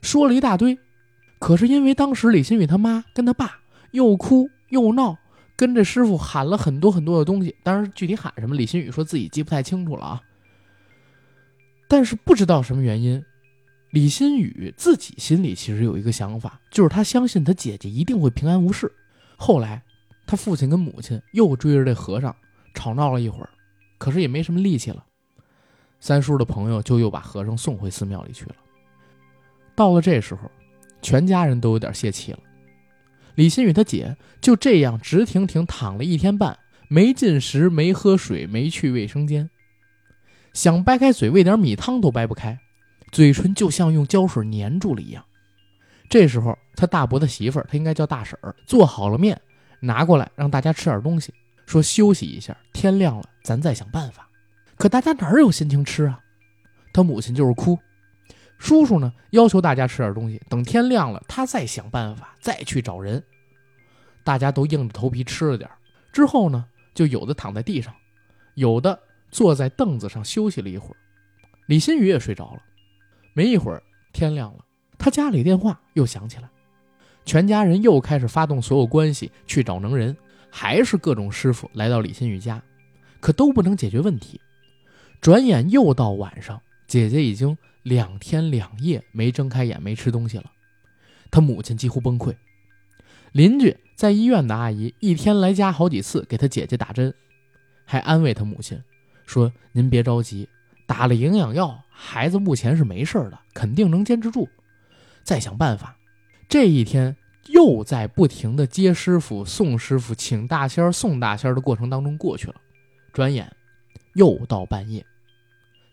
[0.03, 0.77] 说了一大堆。
[1.39, 3.61] 可是因为当时李新宇他妈跟他爸
[3.93, 5.17] 又哭又闹，
[5.55, 7.55] 跟这师傅喊了很多很多的东西。
[7.63, 10.21] 当然，具体喊什么，李新宇说自己记不太清楚了啊。
[11.87, 13.25] 但是不知道什么原因，
[13.93, 18.91] 李新宇自己心里其实有一个想法，就是他相信他姐姐一定会平安无事。
[19.37, 19.81] 后来，
[20.27, 22.35] 他父亲跟母亲又追着这和尚
[22.75, 23.51] 吵闹了一会儿，
[23.97, 25.05] 可是也没什么力气了。
[26.05, 28.55] 三叔的朋友就又把和尚送回寺庙里去了。
[29.75, 30.51] 到了这时候，
[31.01, 32.39] 全家人都有点泄气了。
[33.37, 39.49] 李新宇他姐就这样直挺挺躺了一天半，没进食，没喝水，没去卫生间，
[40.53, 42.61] 想掰开嘴喂点米汤都掰不开，
[43.11, 45.25] 嘴唇就像用胶水粘住了一样。
[46.11, 49.41] 这时候，他大伯的媳妇儿，他应该叫大婶儿，做好了面，
[49.81, 51.33] 拿过来让大家吃点东西，
[51.65, 54.29] 说休息一下，天亮了咱再想办法。
[54.77, 56.21] 可大家哪有心情吃啊？
[56.93, 57.79] 他母亲就是哭，
[58.59, 63.23] 叔叔呢要求大家吃点东西，等天亮了他再想办法再去找人。
[64.23, 65.69] 大家都硬着头皮吃了点。
[66.13, 67.95] 之后呢，就有的躺在地上，
[68.55, 68.99] 有的
[69.31, 70.97] 坐在凳子上休息了一会儿。
[71.67, 72.63] 李新宇也睡着了。
[73.33, 73.83] 没一会儿，
[74.13, 74.65] 天亮了，
[74.97, 76.49] 他家里电话又响起来，
[77.25, 80.17] 全家人又开始发动所有关系去找能人，
[80.51, 82.63] 还是各种师傅来到李新宇家，
[83.19, 84.41] 可都不能解决问题。
[85.25, 90.53] 转眼又到晚上，姐姐已经两天两夜没睁开眼、没吃东西了，
[91.31, 92.37] 她母亲几乎崩溃。
[93.33, 97.15] 邻居在医院的阿姨一天来家好几次，给她姐姐打针，
[97.87, 98.79] 还安慰她母亲
[99.25, 100.47] 说：“您别着急。”
[100.87, 104.47] 打了营养药，孩子目前是没事的，肯定能坚持住。
[105.23, 105.97] 再想办法。
[106.51, 112.57] 这一天又在不停的接师傅、送师傅、请大仙、送大仙的过程当中过去了。
[113.11, 113.51] 转眼
[114.13, 115.05] 又到半夜，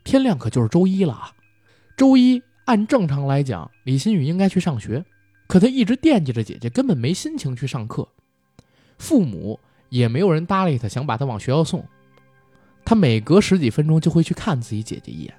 [0.03, 1.33] 天亮可就是周一了啊！
[1.95, 5.03] 周一按正常来讲，李新宇应该去上学，
[5.47, 8.07] 可他一直惦记着姐姐，根本没心情去上课。
[8.97, 9.59] 父母
[9.89, 11.85] 也没有人搭理他，想把他往学校送。
[12.83, 15.33] 他每隔十几分钟就会去看自己姐姐一眼，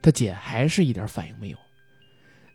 [0.00, 1.58] 他姐还是一点反应没有。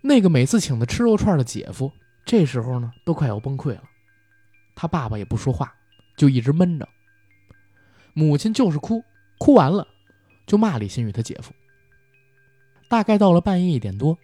[0.02, 1.91] 那个每次请他吃肉串的姐夫，
[2.26, 3.84] 这时候呢都快要崩溃了。
[4.76, 5.74] 他爸爸也不说话，
[6.15, 6.88] 就一直闷着。
[8.13, 9.04] 母亲就是哭，
[9.38, 9.88] 哭完了
[10.46, 11.54] 就骂李新宇他姐夫。
[12.88, 14.18] 大概到了半夜一点多，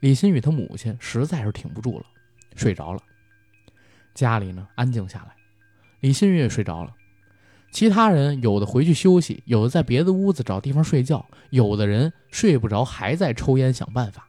[0.00, 2.06] 李新宇他母亲实在是挺不住了，
[2.56, 3.00] 睡着了。
[4.14, 5.36] 家里呢安静下来，
[6.00, 6.94] 李新宇也睡着了。
[7.70, 14.28] 其他人有的回去休息，有的在别的屋子找地方睡觉，有的人睡不着还在抽烟想办法。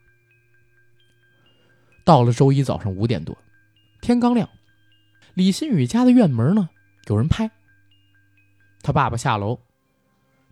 [2.05, 3.37] 到了周一早上五点多，
[3.99, 4.47] 天刚亮，
[5.33, 6.69] 李新宇家的院门呢
[7.07, 7.51] 有人拍。
[8.81, 9.59] 他爸爸下楼，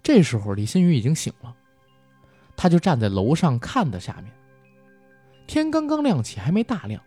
[0.03, 1.55] 这时候李新宇已经醒了，
[2.55, 4.31] 他就站在楼上看的下面。
[5.47, 7.01] 天刚刚亮起，还没大亮，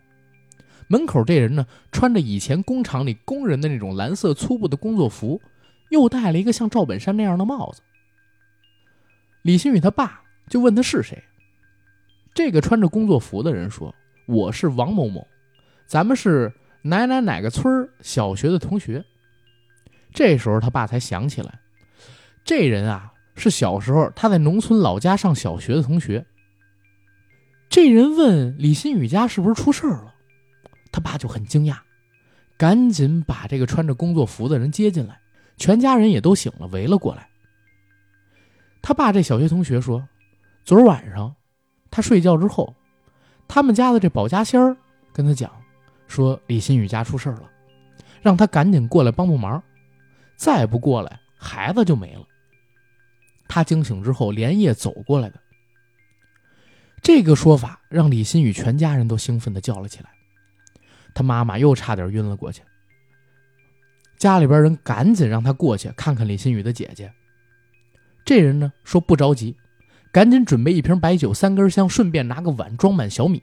[0.89, 5.41] 门口这人呢穿着以前工厂里工人的那种蓝色粗布的工作服。
[5.91, 7.83] 又戴了一个像赵本山那样的帽子。
[9.43, 11.23] 李新宇他爸就问他是谁。
[12.35, 13.95] 这个穿着工作服的人说
[14.27, 15.25] ：“我是王某某，
[15.87, 16.53] 咱们是
[16.83, 19.05] 哪哪哪个村小学的同学。”
[20.13, 21.61] 这时候他爸才想起来，
[22.45, 26.25] 这人啊是小时候他在农村老家上小学的同学。
[27.71, 30.15] 这人问李新宇家是不是出事了，
[30.93, 31.79] 他爸就很惊讶，
[32.57, 35.19] 赶紧把这个穿着工作服的人接进来。
[35.57, 37.29] 全家人也都醒了，围了过来。
[38.83, 40.07] 他爸这小学同学说
[40.65, 41.35] ：“昨儿晚上，
[41.91, 42.75] 他睡觉之后，
[43.49, 44.77] 他们家的这保家仙儿
[45.13, 45.51] 跟他讲，
[46.07, 47.51] 说李新宇家出事了，
[48.21, 49.63] 让他赶紧过来帮帮忙，
[50.37, 52.27] 再不过来，孩子就没了。”
[53.49, 55.41] 他惊醒之后，连夜走过来的。
[57.03, 60.11] 这个说法让李新宇全家人都兴奋地叫了起来，
[61.13, 62.63] 他妈妈又差点晕了过去。
[64.17, 67.13] 家里边人赶紧让他过去看看李新宇的姐姐。
[68.25, 69.55] 这人呢说不着急，
[70.11, 73.43] 赶紧准备一瓶白酒、三根香，顺便拿个碗装满小米。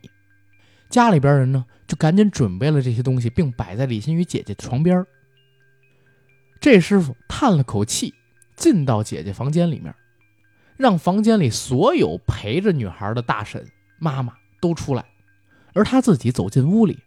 [0.89, 5.05] 家里边人呢就赶紧准备了这些东西，并摆在李新宇姐姐的床边。
[6.59, 8.13] 这师傅叹了口气，
[8.61, 9.93] 进到姐姐房间里面，
[10.77, 15.03] 让房间里所有陪着女孩的大婶、妈妈都出来，
[15.73, 16.99] 而他自己走进屋里，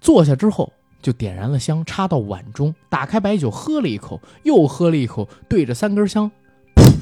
[0.00, 0.72] 坐下之后。
[1.00, 6.28] 就点燃了香，插到碗中，打开白酒，喝了一口，又喝了一口，对着三根香，
[6.74, 6.92] 噗，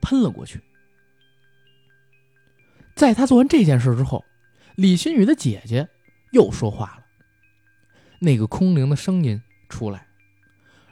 [0.00, 0.60] 喷了过去。
[2.96, 4.24] 在他做完这件事之后，
[4.74, 5.88] 李新宇的姐姐
[6.32, 7.04] 又说话了，
[8.18, 10.08] 那个空灵的声音出来，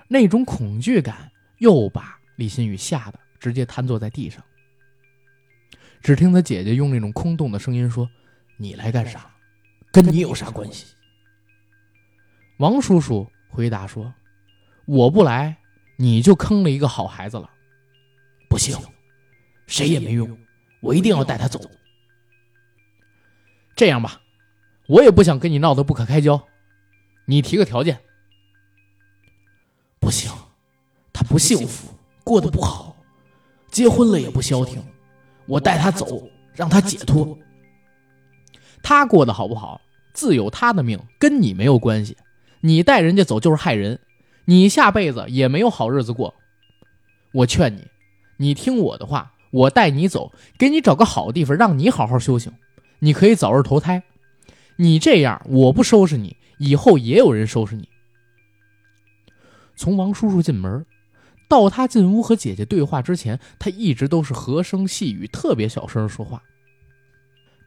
[0.07, 4.43] 那种恐惧感又把李新宇吓得直接瘫坐在地上。
[6.03, 8.09] 只听他姐姐用那种空洞的声音说
[8.57, 9.31] ：“你来干啥？
[9.91, 10.95] 跟你有啥关系？”
[12.59, 14.15] 王叔叔回答说
[14.87, 15.57] ：“我不来，
[15.97, 17.51] 你就坑了一个好孩子了。
[18.49, 18.77] 不行，
[19.67, 20.39] 谁也没用，
[20.81, 21.61] 我一定要带他走。
[23.75, 24.21] 这样吧，
[24.87, 26.47] 我也不想跟你闹得不可开交，
[27.25, 28.01] 你提个条件。
[29.99, 30.31] 不行，
[31.17, 31.89] 他不幸福，
[32.23, 32.95] 过得不好，
[33.71, 34.85] 结婚了也不消停。
[35.47, 37.39] 我带他走，让他解脱。
[38.83, 39.81] 他过得好不好，
[40.13, 42.15] 自有他的命，跟你没有关系。”
[42.61, 43.99] 你带人家走就是害人，
[44.45, 46.35] 你下辈子也没有好日子过。
[47.33, 47.87] 我劝你，
[48.37, 52.53] 你听我的话，我带你走，给你找个好地方，让你好好修行。
[52.99, 54.03] 你可以早日投胎。
[54.77, 57.89] 你这样，我不收拾你，以后也有人收拾你。
[59.77, 60.85] 从王叔叔进门
[61.49, 66.43] 到他进屋和姐姐对话之前，他一直都是和声细语，特别小声说话。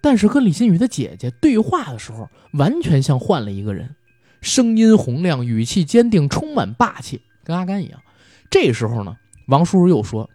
[0.02, 3.96] 但是和李新宇的姐姐对话的时候，完全像换了一个人。
[4.42, 8.02] 声音洪亮，语气坚定，充满霸气，跟阿甘一样。
[8.50, 10.30] 这时候呢，王叔叔又说：“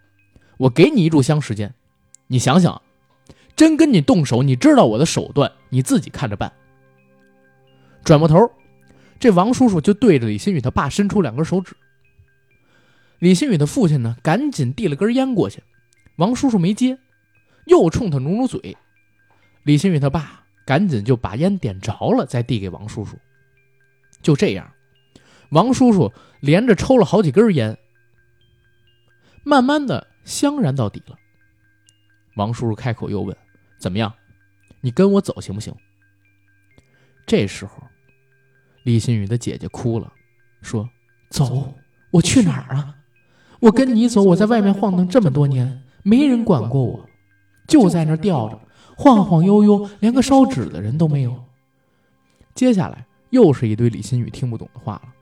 [0.57, 1.73] 我给你一炷香时间，
[2.27, 2.79] 你想想，
[3.55, 6.53] 真跟你动手，你知道我的手段，你自己看着办。”
[8.05, 8.51] 转过头，
[9.19, 11.75] 这王叔叔就对着李新宇他爸伸出两根手指。
[13.19, 15.63] 李新宇的父亲呢，赶紧递了根烟过去，
[16.17, 16.99] 王叔叔没接，
[17.65, 18.77] 又冲他努努嘴。
[19.63, 23.17] 李新宇他爸赶紧就把烟点着了，再递给王叔叔。
[24.21, 24.73] 就这样，
[25.49, 27.77] 王叔叔连着抽了好几根烟，
[29.43, 31.17] 慢慢的香燃到底了。
[32.35, 33.35] 王叔叔开口又问
[33.79, 34.13] ：“怎么样？
[34.81, 35.73] 你跟我走行不行？”
[37.25, 37.81] 这时候，
[38.83, 40.13] 李新宇的姐姐哭了，
[40.61, 40.89] 说
[41.31, 41.73] ：“走，
[42.11, 42.95] 我去哪儿啊？
[43.65, 47.09] 我跟你走，我在外面晃荡这么多年，没人管过我，
[47.67, 48.59] 就在那吊着，
[48.95, 51.43] 晃晃悠悠，连个烧纸的人都没有。”
[52.55, 53.05] 接下来。
[53.31, 55.13] 又是一堆李新宇听不懂的话了。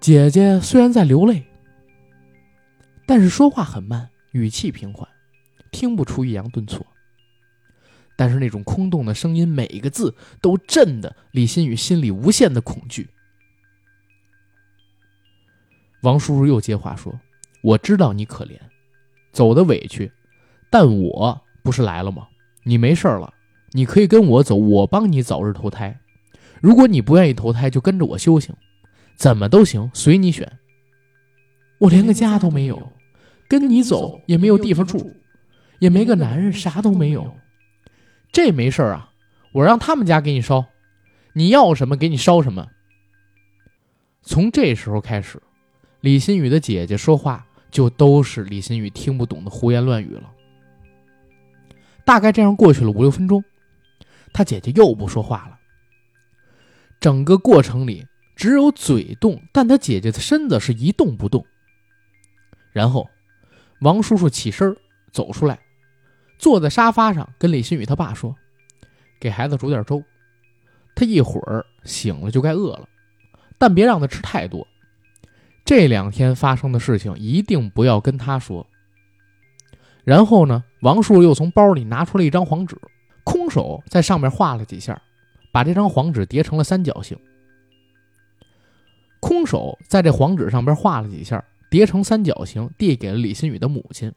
[0.00, 1.44] 姐姐虽然在流泪，
[3.06, 5.08] 但是说话很慢，语气平缓，
[5.70, 6.84] 听不出抑扬顿挫。
[8.16, 13.08] 但是那种空洞的声音，每一个字都震得李新宇心里无限的恐惧。
[16.02, 17.12] 王叔叔又接话说
[17.62, 18.58] ：“我知道你可怜，
[19.32, 20.10] 走的委屈，
[20.70, 22.26] 但我不是来了吗？
[22.64, 23.32] 你没事了，
[23.72, 25.98] 你可以跟我走，我帮你早日投胎。”
[26.60, 28.54] 如果你不愿意投胎，就跟着我修行，
[29.16, 30.60] 怎么都行，随你选。
[31.78, 32.92] 我连个家都没有，
[33.48, 35.12] 跟你走也没有地方住，
[35.80, 37.34] 也没个男人，啥都没有。
[38.30, 39.10] 这没事啊，
[39.52, 40.66] 我让他们家给你烧，
[41.32, 42.68] 你要什么给你烧什么。
[44.22, 45.42] 从这时候开始，
[46.00, 50.30] 李新宇的姐姐说话就都是李新宇听不懂的胡言乱语了。
[52.04, 53.42] 大概这样过去了五六分钟，
[54.32, 55.58] 他姐姐又不说话了。
[57.00, 58.06] 整个过程里
[58.36, 61.44] 只有嘴动，但他姐姐的身子是一动不动。
[62.72, 63.08] 然后，
[63.80, 64.76] 王叔叔起身
[65.10, 65.58] 走出来，
[66.38, 68.36] 坐在沙发上，跟李新宇他爸说
[69.18, 70.02] ：“给孩子煮点粥，
[70.94, 72.88] 他一会儿醒了就该饿了，
[73.58, 74.66] 但别让他吃太多。
[75.64, 78.66] 这两天发生的事情一定不要跟他说。”
[80.04, 82.76] 然后呢，王叔又从包里拿出了一张黄纸，
[83.24, 85.00] 空手在上面画了几下。
[85.52, 87.14] 把这张黄纸叠成了三角形，
[89.20, 94.10] 空手在这黄纸上边画了几下，叠成三角形，递给了李新宇的母亲，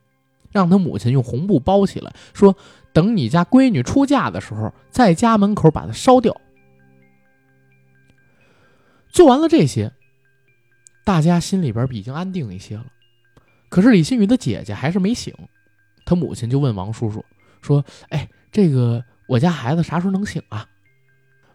[0.50, 2.56] 让他母亲用红布包起来，说
[2.94, 6.40] ：“等你家闺女出嫁的时候，在家门口把它烧掉。”
[9.12, 9.92] 做完了这些，
[11.06, 12.86] 大家心里边已经安定一些了。
[13.70, 15.34] 可是李新宇的姐姐还是没醒，
[16.06, 17.24] 他母亲就问王叔叔
[17.62, 20.68] 说：“哎，这个我家孩子啥时候能醒啊？”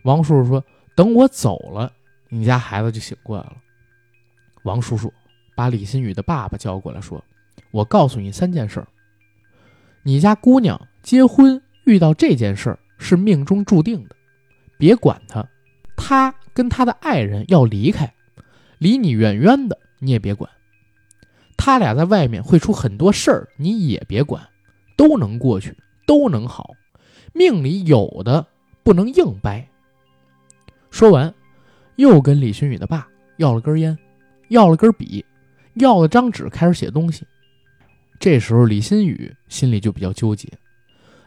[0.05, 1.93] 王叔叔说：“等我走了，
[2.29, 3.57] 你家孩子就醒过来了。”
[4.65, 5.13] 王叔叔
[5.55, 7.23] 把李新宇的爸爸叫过来，说
[7.73, 8.87] ：“我告诉你三件事。
[10.03, 14.17] 你家姑娘结婚遇到这件事儿是命中注定的，
[14.79, 15.47] 别管她。
[15.97, 18.13] 她跟她的爱人要离开，
[18.81, 20.51] 离你远远的，你也别管。
[21.57, 24.43] 他俩在外面会出很多事儿，你也别管，
[24.97, 26.71] 都能过去，都能好。
[27.35, 28.47] 命里有的
[28.83, 29.69] 不能硬掰。”
[30.91, 31.33] 说完，
[31.97, 33.97] 又跟李新宇的爸要了根烟，
[34.49, 35.23] 要了根笔，
[35.75, 37.27] 要了张纸，开始写东西。
[38.19, 40.49] 这时候，李新宇心里就比较纠结，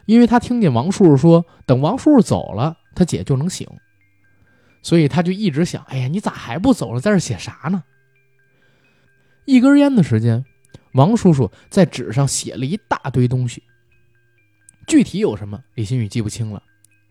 [0.06, 3.64] 因为他听见王叔叔说，等王叔叔走了，他姐就能醒，
[4.84, 7.82] 所以他就一直想：哎呀，你咋还不走了，在这写啥呢？
[9.46, 10.44] 一根烟的时间，
[10.92, 13.62] 王叔叔在纸上写了一大堆东西，
[14.86, 16.62] 具体有什么，李新宇记不清了，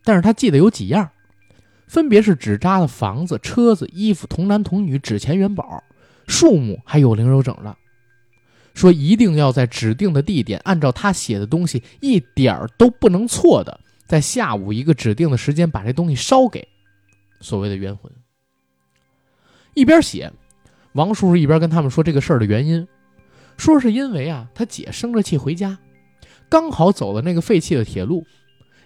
[0.03, 1.09] 但是他记得有几样。
[1.87, 5.83] 分别是纸扎的房子、车子、衣服、童男童女、纸钱、元宝、
[6.27, 7.75] 数目，还有零有整的。
[8.73, 16.67] 说一定要在指定的地点，按照他写的东西，一点儿都不能错的，在下午一个指定的时间把这东西烧给
[17.43, 18.11] 所谓的冤魂。
[19.75, 20.31] 一边写，
[20.93, 22.87] 王叔叔一边跟他们说这个事儿的原因，
[23.57, 25.77] 说是因为啊，他姐生着气回家，
[26.49, 28.25] 刚好走了那个废弃的铁路。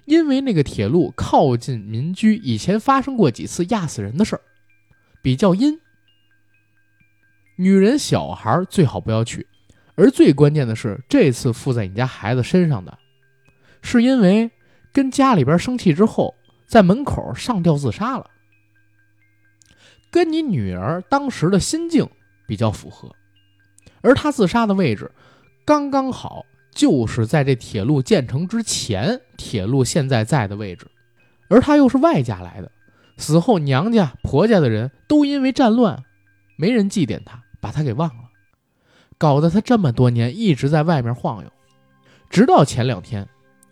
[0.06, 4.42] 因为那个铁路靠近民居，以前发生过几次压死人的事儿，
[5.22, 5.78] 比较阴。
[7.58, 9.46] 女人、小孩最好不要去。
[9.96, 12.98] 而最关键的是，这次附在你家孩子身上的，
[13.82, 14.50] 是因为
[14.94, 16.34] 跟家里边生气之后，
[16.66, 18.30] 在门口上吊自杀了，
[20.18, 22.10] 跟你女儿当时的心境
[22.48, 23.16] 比较符合。
[24.02, 25.12] 而他自杀的位置，
[25.64, 26.44] 刚刚好。
[26.72, 30.86] 就是在这铁路建成之前，铁路现在在的位置，
[31.50, 32.72] 而他又是外家来的，
[33.18, 36.04] 死后娘家婆家的人都因为战乱，
[36.56, 38.30] 没人祭奠他，把他给忘了，
[39.18, 41.52] 搞得他这么多年一直在外面晃悠。
[42.30, 43.28] 直到前两天，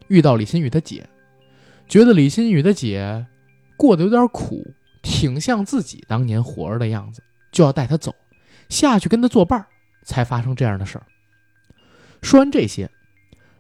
[0.07, 1.07] 遇到李新宇的姐，
[1.87, 3.27] 觉得李新宇的姐
[3.77, 4.65] 过得有点苦，
[5.06, 8.14] 挺像自己当年活着的样子，就要带他走，
[8.70, 9.68] 下去跟他作伴儿，
[10.03, 11.06] 才发生这样的事儿。
[12.24, 12.89] 说完这些，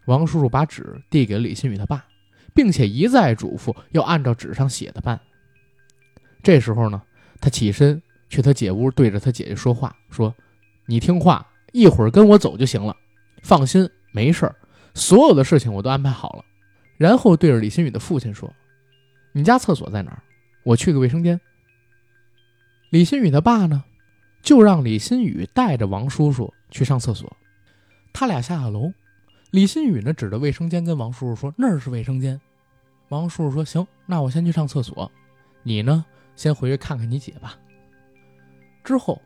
[0.05, 2.03] 王叔叔把纸递给了李新宇他爸，
[2.55, 5.21] 并且一再嘱咐要按照纸上写的办。
[6.41, 6.99] 这时候呢，
[7.39, 10.33] 他起身去他姐屋，对着他姐姐说话，说
[10.87, 12.97] ：“你听话，一会儿跟我走就行了，
[13.43, 14.55] 放心，没事儿。”
[14.95, 16.45] 所有的事情我都安排好了，
[16.97, 18.51] 然后对着李新宇的父亲说
[19.31, 20.23] ：“你家厕所在哪儿？
[20.65, 21.39] 我去个卫生间。”
[22.91, 23.85] 李新宇的爸呢，
[24.41, 27.35] 就让李新宇带着王叔叔去上厕所。
[28.13, 28.91] 他俩下了楼，
[29.51, 32.39] 李新宇呢指着卫生间跟王叔叔说：“那儿是卫生间。”
[33.09, 35.11] 王叔叔说：“行，那我先去上厕所，
[35.63, 36.05] 你呢
[36.35, 37.57] 先回去看看你姐吧。”
[38.83, 39.21] 之后，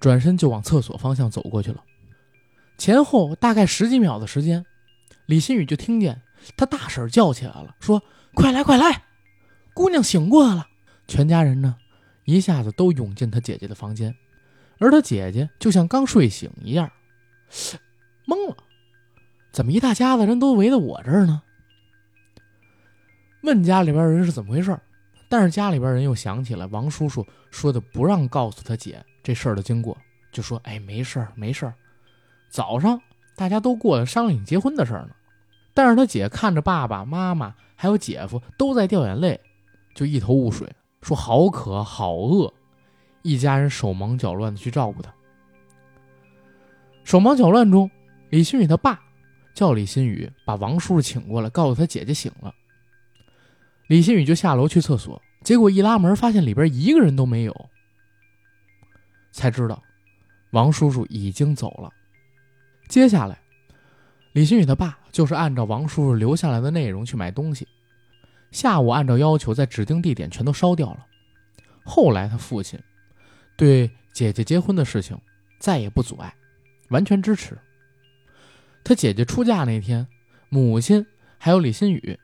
[0.00, 1.82] 转身就往厕所方向走过去了。
[2.78, 4.64] 前后大概十几秒的时间。
[5.26, 6.20] 李新宇就听见
[6.56, 8.02] 他大婶叫起来了，说
[8.34, 9.04] ：“快来，快来，
[9.72, 10.66] 姑娘醒过来了！”
[11.12, 11.76] 全家人呢，
[12.24, 14.14] 一下子都涌进他姐姐的房间，
[14.78, 16.90] 而他姐姐就像刚睡醒一样，
[18.26, 18.56] 懵了
[19.52, 21.42] ：“怎么一大家子人都围在我这儿呢？”
[23.44, 24.74] 问家里边人是怎么回事，
[25.28, 29.94] 但是家里边人又想起来王叔叔说的不让告诉他姐这事儿的经过，
[30.32, 31.74] 就说：“哎，没事儿，没事儿，
[32.48, 32.98] 早上。”
[33.36, 35.10] 大家都过来商量你结婚的事儿呢，
[35.74, 39.40] 但是他姐看着爸爸妈妈还有姐夫都在掉眼泪，
[39.94, 40.70] 就一头雾水，
[41.02, 42.52] 说好渴好饿，
[43.22, 45.12] 一家人手忙脚乱的去照顾他。
[47.04, 47.90] 手忙脚乱中，
[48.30, 49.02] 李新宇他爸
[49.52, 52.54] 叫李新宇把王叔叔请过来，告诉他姐姐醒了。
[53.88, 57.68] 李新宇就下楼去厕所，结果一拉门发现里边一个人都没有，
[59.32, 59.82] 才知道
[60.52, 61.90] 王叔叔已经走了。
[62.88, 63.36] 接下来，
[64.32, 67.66] 李新宇他爸就是按照王叔叔留下来的内容去买东西，
[68.52, 71.06] 下午按照要求在指定地点全都烧掉了。
[71.82, 72.78] 后来他父亲
[73.56, 75.18] 对姐姐结婚的事情
[75.58, 76.32] 再也不阻碍，
[76.90, 77.58] 完全支持。
[78.84, 80.06] 他姐姐出嫁那天，
[80.48, 81.04] 母亲
[81.38, 82.18] 还有李新宇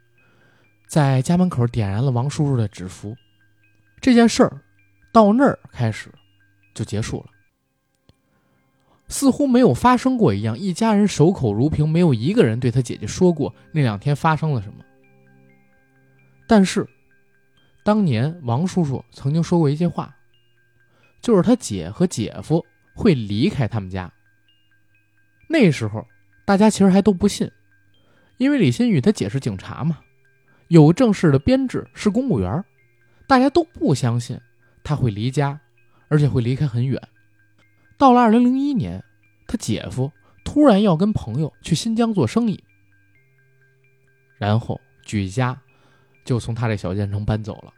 [0.87, 3.17] 在家门口点燃了王叔叔的纸符，
[4.01, 4.61] 这件事儿
[5.13, 6.13] 到那儿开始
[6.75, 7.31] 就结束了。
[9.09, 14.85] 似乎没有发生过一样，一家人守口如瓶，没有一个人对他姐姐说过那两天发生了什么。
[16.49, 16.89] 但是，
[17.85, 20.17] 当年王叔叔曾经说过一句话，
[21.21, 24.11] 就是他姐和姐夫会离开他们家。
[25.47, 26.05] 那时候，
[26.45, 27.51] 大家其实还都不信，
[28.39, 30.01] 因为李新宇他姐是警察嘛，
[30.69, 32.65] 有正式的编制，是公务员，
[33.27, 34.41] 大家都不相信
[34.83, 35.61] 他会离家，
[36.09, 37.01] 而且会离开很远。
[37.99, 39.05] 到了二零零一年，
[39.47, 40.11] 他姐夫
[40.45, 42.63] 突然要跟朋友去新疆做生意，
[44.39, 45.61] 然后举家
[46.29, 47.73] 就从他这小县城搬走了。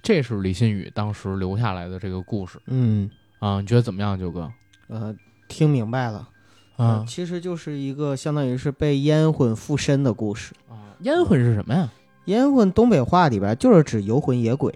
[0.00, 2.56] 这是李新宇当时留下来的这个故事。
[2.66, 3.10] 嗯
[3.40, 4.48] 啊，你觉得怎么样，九哥？
[4.86, 5.12] 呃，
[5.48, 6.28] 听明白了
[6.76, 10.94] 啊，其实就是一个相当于是被烟魂附身的故事啊。
[11.00, 11.90] 烟魂是什么呀？
[12.26, 14.72] 烟魂东北话里边就是指游魂野鬼。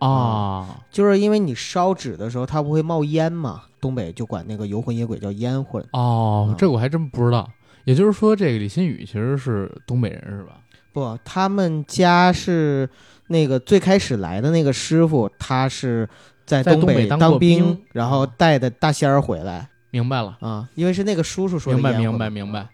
[0.00, 3.62] 啊，就是因为你烧纸的时候，它不会冒烟嘛？
[3.80, 5.86] 东北就管那个游魂野鬼叫烟魂。
[5.92, 7.48] 哦，这我还真不知道。
[7.84, 10.58] 也就是说，这个李新宇其实是东北人是吧？
[10.94, 12.88] 不，他们家是
[13.26, 16.08] 那个最开始来的那个师傅，他是
[16.46, 19.68] 在东北当兵，然后带的大仙儿回来。
[19.90, 21.78] 明白了啊，因为是那个叔叔说的。
[21.78, 22.68] 明白，明白，明白。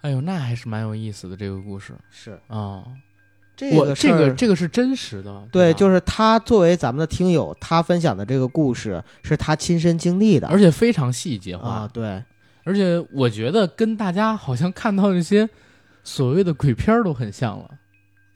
[0.00, 1.92] 哎呦，那还是蛮有意思的这个故事。
[2.10, 2.84] 是啊。
[3.56, 12.20] 这个这个这个是真实的，对，就是他作为咱们的听友，他分享的这个故事是他亲身经历的，而且非常细节化，对，
[12.64, 15.48] 而且我觉得跟大家好像看到那些
[16.04, 17.68] 所谓的鬼片都很像了，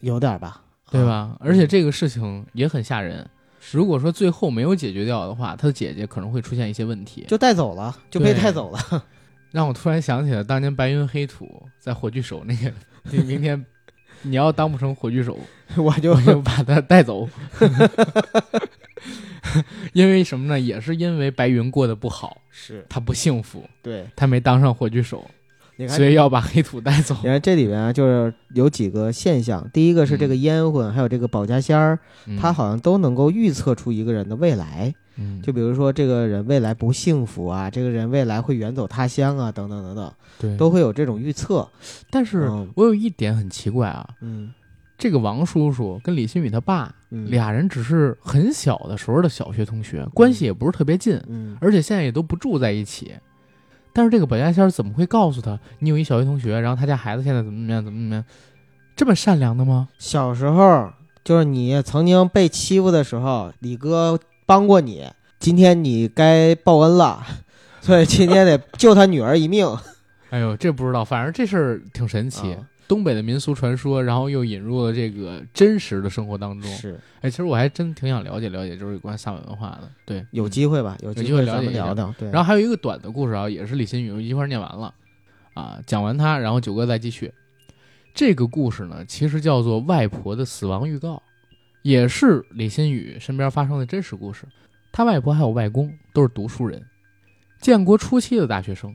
[0.00, 1.36] 有点吧，对吧？
[1.38, 3.24] 而且这个事情也很吓人，
[3.70, 9.04] 如果说最后没有解决掉的话，他的姐姐可能会出现一些问题，就带走了，就被带走了，
[9.52, 12.72] 让我突然想起了当年白云黑土在火炬手那个，
[13.22, 13.64] 明天。
[14.22, 15.38] 你要当不成火炬手，
[15.78, 16.12] 我就
[16.42, 17.28] 把他带走。
[19.94, 20.58] 因为什么呢？
[20.58, 22.84] 也是因为白云过得不好，是。
[22.88, 24.04] 他不幸福，对。
[24.16, 25.24] 他没当上火炬手，
[25.86, 27.14] 所以要把黑土带走。
[27.22, 29.68] 你看这里边啊，就是有几个现象。
[29.72, 31.98] 第一个是这个烟魂，还有这个保家仙儿，
[32.40, 34.92] 他好像都能够预测出一个人的未来。
[35.20, 41.68] 嗯，就比如说这个人未来不幸福啊，这个人未来会远走他乡啊，等等等等，对，都会有这种预测。
[42.10, 44.52] 但是我有一点很奇怪啊，嗯，
[44.96, 53.12] 这个王叔叔跟李新宇他爸嗯俩人只是很小的时候的小学同学，关系也不是特别近，嗯而且现在也都不住在一起。
[53.98, 58.24] 但是这个本家仙儿怎么会告诉他你有一小学同学，然后他家孩子现在怎么怎么样，怎么怎么样？
[58.94, 59.88] 这么善良的吗？
[59.98, 60.92] 小时候
[61.24, 65.04] 就是你曾经被欺负的时候，李哥帮过你，
[65.40, 67.26] 今天你该报恩了，
[67.80, 69.66] 所以今天得救他女儿一命。
[70.30, 72.52] 哎呦，这不知道，反正这事儿挺神奇。
[72.52, 76.68] 啊东北的民俗传说，然后又引入了这个真实的生活当中。
[76.72, 79.90] 是哎，其实我还真挺想了解了解，就是有关萨满文化的。
[80.06, 82.12] 对，有嗯机会吧，有有机会了解一聊聊。
[82.18, 84.94] 对，然后还有一个短的故事啊，也是李新宇一块儿念完了
[85.52, 87.30] 啊，讲完它，然后九哥再继续。
[88.14, 91.14] 这个故事呢，其实叫做《外婆的死亡预告》，
[91.82, 94.44] 也是李新宇身边发生的真实故事。
[94.90, 96.82] 他外婆还有外公都是读书人，
[97.60, 98.92] 建国初期的大学生，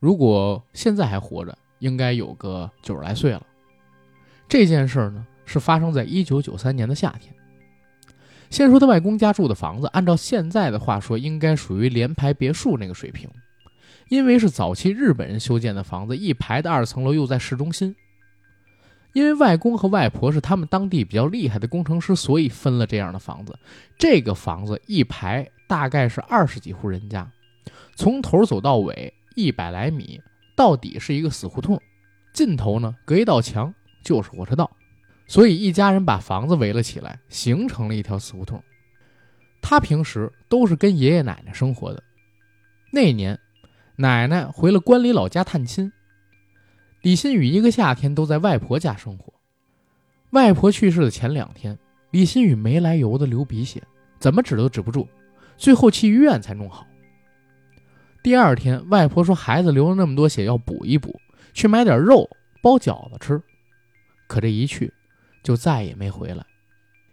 [0.00, 3.44] 如果现在还活着，应该有个九十来岁了。
[4.48, 7.34] 这件事儿呢，是发生在一九九三年的夏天。
[8.48, 13.28] 先说他外公家住的房子，按照现在的话说，应该属于联排别墅那个水平，
[14.08, 17.94] 因为是早期日本人修建的房子，一排的二层楼又在市中心。
[19.12, 23.56] 因为外公和外婆是他们当地比较厉害的工程师，所以分了这样的房子。
[23.98, 27.28] 这个房子一排大概是二十几户人家，
[27.94, 30.20] 从头走到尾一百来米，
[30.60, 31.80] 到底是一个死胡同，
[32.34, 34.70] 尽头呢隔一道墙就是火车道。
[35.26, 38.62] 所以一家人把房子围了起来，形成了一条死胡同。
[39.62, 42.02] 他平时都是跟爷爷奶奶生活的。
[42.92, 43.40] 那年，
[43.96, 45.90] 奶奶回了关里老家探亲，
[47.00, 49.32] 李新宇一个夏天都在外婆家生活。
[50.32, 51.78] 外婆去世的前两天，
[52.10, 53.82] 李新宇没来由的流鼻血，
[54.18, 55.08] 怎么止都止不住，
[55.56, 56.86] 最后去医院才弄好。
[58.22, 61.18] 第二天，外婆说孩子流了那么多血，要补一补，
[61.54, 62.28] 去买点肉
[62.62, 63.40] 包饺子吃。
[64.28, 64.92] 可这一去，
[65.42, 66.44] 就再也没回来，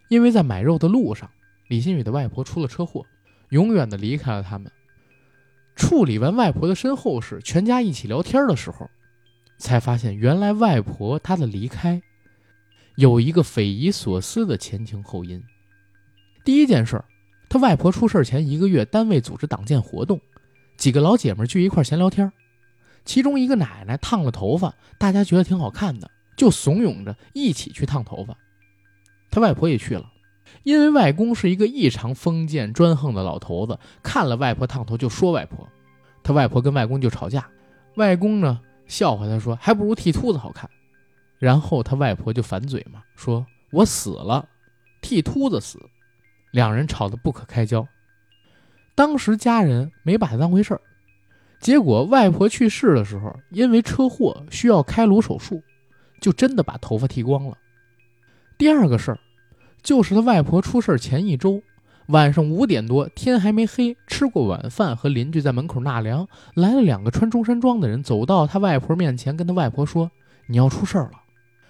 [0.09, 1.29] 因为在买肉的路上，
[1.69, 3.05] 李新宇的外婆出了车祸，
[3.49, 4.71] 永远的离开了他们。
[5.75, 8.89] 处理完外婆的身后事，全家一起聊天的时候，
[9.57, 12.01] 才发现原来外婆她的离开
[12.95, 15.41] 有一个匪夷所思的前情后因。
[16.43, 17.01] 第一件事，
[17.47, 20.19] 他外婆出事前一个月，单位组织党建活动，
[20.77, 22.31] 几个老姐们聚一块闲聊天，
[23.03, 26.09] 其中一个奶奶烫了头发，大家觉得挺好看的。
[26.37, 28.37] 就怂恿着一起去烫头发，
[29.31, 30.11] 他外婆也去了，
[30.61, 35.67] 因为外公是一个异常封建专横的老头子，看了外婆烫头就说外婆，
[36.21, 37.49] 他外婆跟外公就吵架，
[37.95, 40.69] 外公呢笑话他说还不如剃秃子好看，
[41.39, 44.47] 然后他外婆就反嘴嘛，说我死了，
[45.01, 45.79] 剃秃子死，
[46.51, 47.83] 两人吵得不可开交，
[48.97, 50.81] 当时家人没把他当回事儿，
[51.61, 55.61] 结果外婆去世的时候，因为车祸需要开颅手术。
[56.19, 57.55] 就真的把头发剃光了。
[58.57, 59.19] 第二个事儿，
[59.83, 61.61] 就是他外婆出事前一周
[62.07, 70.09] 晚上五点多，天还没黑，吃过晚饭，和邻居在门口纳凉，来了两个穿中山装的人，走到他外婆面前，跟他外婆说
[70.49, 71.21] ：“你要出事儿了，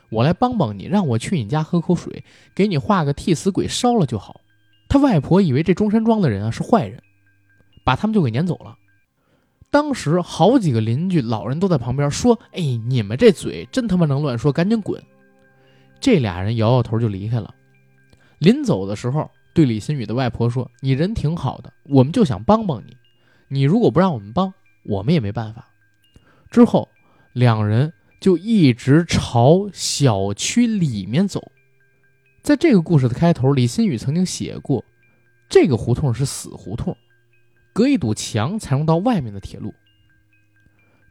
[0.09, 2.23] 我来帮帮你，让我去你家喝口水，
[2.55, 4.39] 给你画个替死鬼烧了就好。”
[4.88, 7.03] 他外婆以为这中山装的人啊是坏人，
[7.88, 8.77] 把他们就给撵走了。
[9.69, 15.01] 当时好几个邻居、老人都在旁边说：“哎，你们这嘴真他妈能乱说，赶紧滚！”
[16.01, 17.55] 这俩人摇摇头就离开了。
[18.39, 22.97] 临走的时候，对李新宇的外婆说：“你人挺好的，我们就想帮帮你。
[23.47, 25.65] 你如果不让我们帮，我们也没办法。”
[26.51, 26.89] 之后，
[27.31, 31.41] 两人就一直朝小区里面走。
[32.41, 34.83] 在这个故事的开头，李新宇曾经写过，
[35.47, 36.93] 这个胡同是死胡同。
[37.78, 39.71] 隔一堵墙才能到外面的铁路。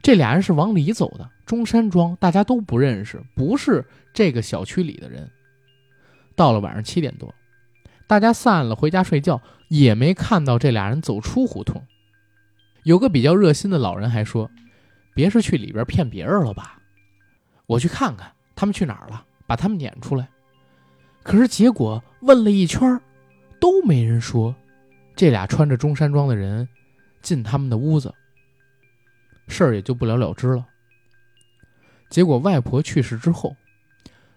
[0.01, 5.31] 这俩人是往里走的，中山装大家都不认识，不是这个小区里的人。
[6.35, 7.33] 到了晚上七点多，
[8.05, 11.81] 大家散了回家睡觉，也没看到这俩人走出胡同。
[12.83, 14.51] 有个比较热心的老人还说
[15.15, 16.81] ：“别是去里边骗别人了吧？
[17.65, 20.27] 我去看看他们去哪儿了，把他们撵出来。”
[21.23, 22.99] 可是结果问了一圈，
[23.57, 24.53] 都没人说。
[25.17, 26.69] 这俩穿着中山装的人
[27.23, 28.13] 进他们的屋子，
[29.47, 30.65] 事儿也就不了了之了。
[32.07, 33.55] 结果外婆去世之后，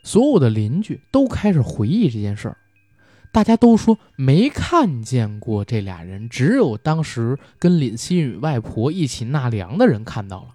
[0.02, 2.56] 所有的邻居都开始回忆这件事儿，
[3.30, 10.54] 大家都说没看见过这俩人，只有当时跟李新宇外婆一起纳凉的人看到了。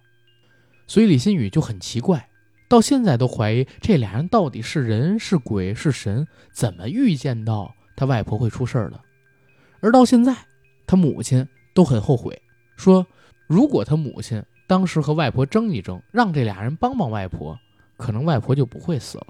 [0.88, 2.28] 所以李新宇就很奇怪，
[2.68, 9.00] 到现在都怀疑这俩人到底是人是鬼是神，怎么预见到他外婆会出事儿的？
[9.82, 10.36] 而到现在，
[10.88, 12.42] 他母亲都很后悔，
[12.76, 13.06] 说
[13.48, 17.58] 如果他母亲当时和外婆争一争，让这俩人帮帮外婆，
[17.98, 19.28] 可能外婆就不会死了。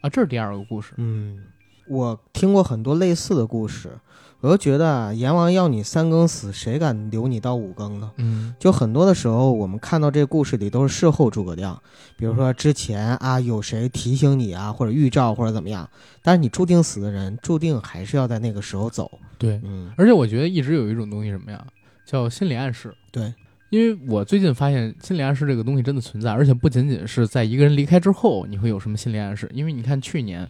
[0.00, 0.94] 啊，这是第二个故事。
[0.96, 1.44] 嗯，
[1.88, 3.98] 我听过很多类似的故事，
[4.40, 8.12] 我就觉得啊，阎王要你三更死，谁敢留你到五更呢？
[8.18, 11.80] 嗯就很多的时候，我们看到这故事里都是事后诸葛亮，
[12.16, 15.88] 比如说之前啊有谁提醒你啊，或者预兆或者怎么样，
[16.22, 19.10] 但是你注定死的人，注定还是要在那个时候走。
[19.38, 21.66] 对，嗯，而且我觉得一直有一种东西什么呀，
[22.06, 22.94] 叫心理暗示。
[23.10, 23.34] 对，
[23.70, 29.50] 因为我最近发现心理暗示这个东西真的存在，而且不仅仅是在一个人离开之后你会有什么心理暗示。
[29.52, 30.48] 因为你看去年，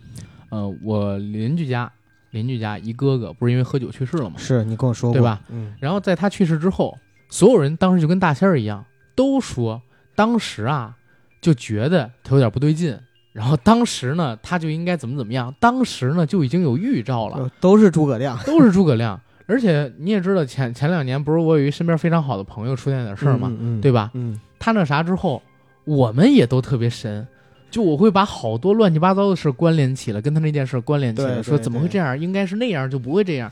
[0.51, 1.91] 呃，我邻居家
[2.31, 4.37] 邻居家一哥哥不是因为喝酒去世了吗？
[4.39, 5.41] 是你跟我说过对吧？
[5.49, 6.97] 嗯，然后在他去世之后，
[7.29, 9.81] 所有人当时就跟大仙儿一样，都说
[10.15, 10.95] 当时啊
[11.41, 12.99] 就觉得他有点不对劲，
[13.33, 19.21] 然后当时呢他就应该怎么怎么样，当时呢就已经有预兆了，呃都是诸葛亮 都是诸葛亮。
[19.47, 24.11] 而且你也知道前前两年不是我有一身边非常好的朋友出现点事儿嘛，嗯，嗯对吧？
[24.13, 25.43] 嗯，他那啥之后，
[25.85, 27.27] 我们也都特别神。
[27.71, 32.19] 就我会把好多乱七八糟的事关联起来，跟他那件事关联起来，说怎么会这样？
[32.19, 33.51] 应该是那样，就不会这样。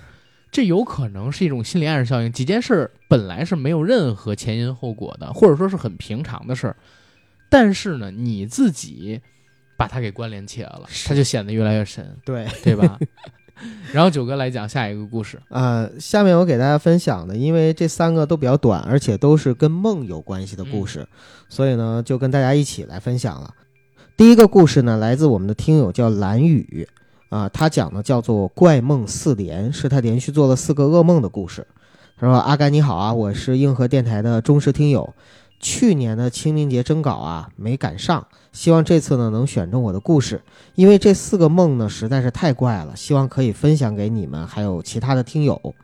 [0.51, 2.33] 这有可能是一种心理暗示效应。
[2.33, 6.77] 几件事本来是没有任何前因后果的，或者说是很平常的事儿，
[7.51, 9.21] 但是呢，你自己
[9.77, 12.47] 把它给关联起来了，它就显得越来越神，对。
[12.62, 12.99] 对吧？
[13.93, 21.07] 然后九哥来讲下一个故事， 呃，下面我给大家分享的，因为这三个都比较短，而且都是跟梦有关系的故事，
[21.49, 23.53] 所以呢，就跟大家一起来分享了。
[24.17, 26.89] 第一个故事呢，来自我们的听友叫蓝雨，
[27.29, 31.67] 啊、他讲的叫做《怪梦四连》，是他连续做了四个噩梦的故事。
[32.19, 35.12] 他说：“阿甘你好啊，我是硬核电台的忠实听友，
[35.61, 40.41] 去年的清明节征稿啊没赶上，希望这次呢能选中我的故事。
[40.77, 45.75] 因为这四个梦呢实在是太怪了，希望可以分享给你们还有其他的听友。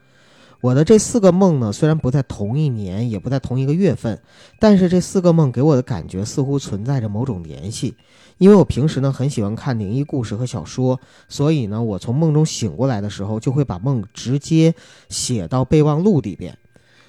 [0.63, 4.21] 我的这四个梦呢，虽然不在同一年，也不在同一个月份，
[4.61, 7.97] 但是这四个梦给我的感觉似乎存在着某种联系。
[8.39, 14.73] 因为我平时呢很喜欢看灵异故事和小说，所以呢我从梦中醒过来的时候，就会把梦直接
[15.09, 16.57] 写到备忘录里边。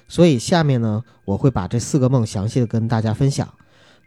[0.08, 3.48] 所以下面呢，我会把这四个梦详细的跟大家分享。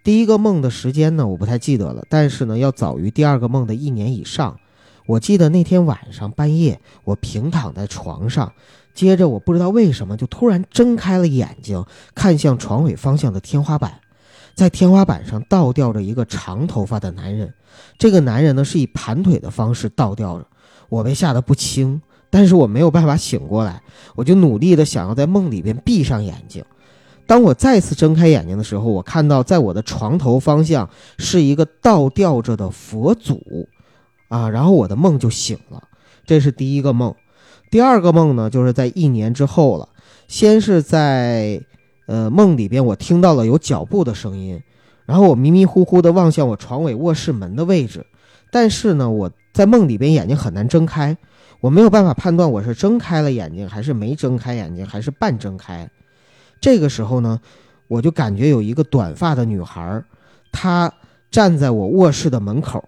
[0.03, 4.59] 第一个梦的时间呢，我不太记得了，但是呢，要早于第二个梦的一年以上。
[5.05, 8.51] 我记得那天晚上半夜，我平躺在床上，
[8.97, 11.85] 接着我不知道为什么就突然睁开了眼睛，
[12.15, 13.99] 看向床尾方向的天花板，
[14.55, 17.53] 在天花板上倒吊着一个长头发的男人。
[17.99, 20.47] 这个男人呢是以盘腿的方式倒吊着，
[20.89, 23.83] 我被吓得不轻，但是我没有办法醒过来，
[24.15, 26.65] 我就努力的想要在梦里边闭上眼睛。
[27.27, 30.89] 当我再次睁开眼睛的时候，我看到在我的床头方向
[31.19, 33.69] 是一个倒吊着的佛祖，
[34.29, 35.83] 啊，然后我的梦就醒了。
[36.25, 37.13] 这是第一个梦。
[37.69, 39.89] 第二个梦呢，就是在一年之后了。
[40.27, 41.61] 先是在
[42.05, 44.61] 呃梦里边，我听到了有脚步的声音，
[45.05, 48.05] 然后我迷迷糊糊地望向我床尾卧室门的位置，
[48.51, 51.15] 但是呢，我在梦里边眼睛很难睁开，
[51.61, 55.89] 我没有办法判断我是睁开了眼睛，还是没睁开眼睛，还是半睁开。
[56.59, 57.39] 这个时候呢，
[57.87, 60.03] 我就感觉有一个短发的女孩，
[60.51, 60.91] 她
[61.31, 62.83] 站在我卧室的门口，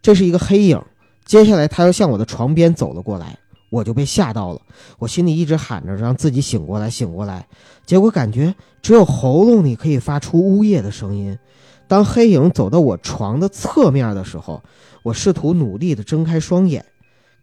[0.00, 0.80] 这是一个黑影。
[1.24, 3.36] 接下来，她又向我的床边走了过来，
[3.76, 4.60] 我就被吓到了。
[4.98, 7.46] 我心里一直喊着让自己醒过来，醒过来。
[7.84, 11.38] 结果感觉只有喉咙里可以发出呜咽的声音。
[11.86, 14.60] 当黑影走到我床的侧面的时候，
[15.04, 16.84] 我试图努力地睁开双眼，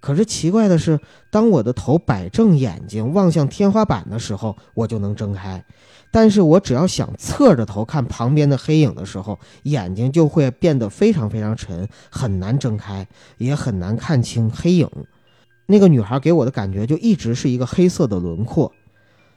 [0.01, 0.99] 可是奇怪的是，
[1.31, 5.63] 当我的头摆正眼睛望向天花板的时候，我就能睁开。
[6.11, 13.07] 但是我只要想侧着头看旁边的黑影的时候，眼睛就会变得非常非常沉，很难睁开，
[13.37, 14.89] 也很难看清黑影。
[15.65, 18.71] 那个女孩给我的感觉就一直是一个黑色的轮廓。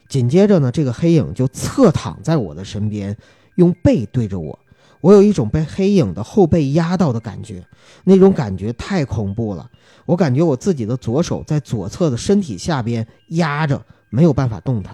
[0.07, 3.17] 紧接着呢，这个黑影就侧躺在我的身边，
[3.55, 4.57] 用背对着我。
[5.01, 7.63] 我有一种被黑影的后背压到的感觉，
[8.03, 9.69] 那种感觉太恐怖了。
[10.05, 14.93] 我感觉我自己的左手在左侧的身体下边压着，没有办法动弹；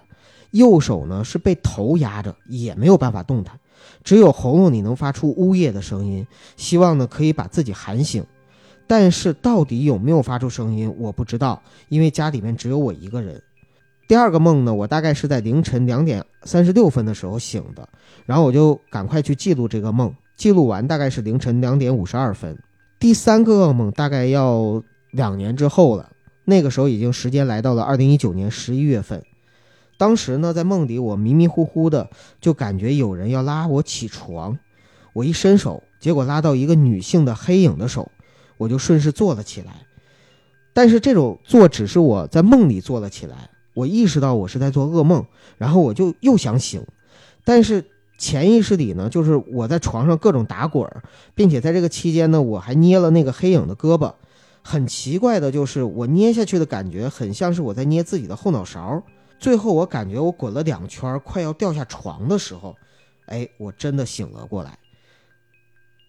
[0.51, 3.57] 右手呢是被头压着，也没有办法动弹。
[4.03, 6.25] 只有喉咙里能发出呜咽的声音，
[6.57, 8.25] 希望呢可以把自己喊醒。
[8.88, 13.41] 但是到底有没有发出声音，我不知道，因为家里面只有我一个人。
[14.07, 17.88] 第二个梦呢，我大概是在凌晨两点三十六分的时候醒的，
[18.25, 22.57] 然后我就赶快去记录这个梦，记录完大概是凌晨两点五十二分。
[22.99, 26.09] 第三个噩梦大概要两年之后了，
[26.43, 29.23] 那个时候已经时间来到了二零一九年十一月份。
[29.97, 32.09] 当时呢，在梦里我迷迷糊糊的
[32.41, 34.59] 就感觉有人要拉我起床，
[35.13, 38.11] 我一伸手，结果拉到一个女性的黑影的手，
[38.57, 39.85] 我就顺势坐了起来。
[40.73, 43.49] 但是这种坐只是我在梦里坐了起来。
[43.73, 45.25] 我意识到我是在做噩梦，
[45.57, 46.85] 然后我就又想醒，
[47.43, 47.83] 但是
[48.19, 50.87] 潜意识里呢，就是我在床上各种打滚，
[51.33, 54.13] 并且在这个期间呢，我还捏了那个黑影的胳膊。
[54.61, 59.03] 很奇怪的就是，我捏下去的感觉很像是我在捏自己的后脑勺。
[59.39, 62.75] 最后我感觉我滚了两圈，快要掉下床的时候，
[63.25, 64.77] 哎，我真的醒了过来。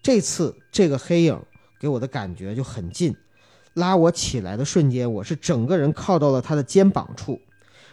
[0.03, 1.37] 这次这个黑影
[1.85, 3.15] 给我的感觉就很近，
[3.75, 7.39] 拉我起来的瞬间，我是整个人靠到了他的肩膀处，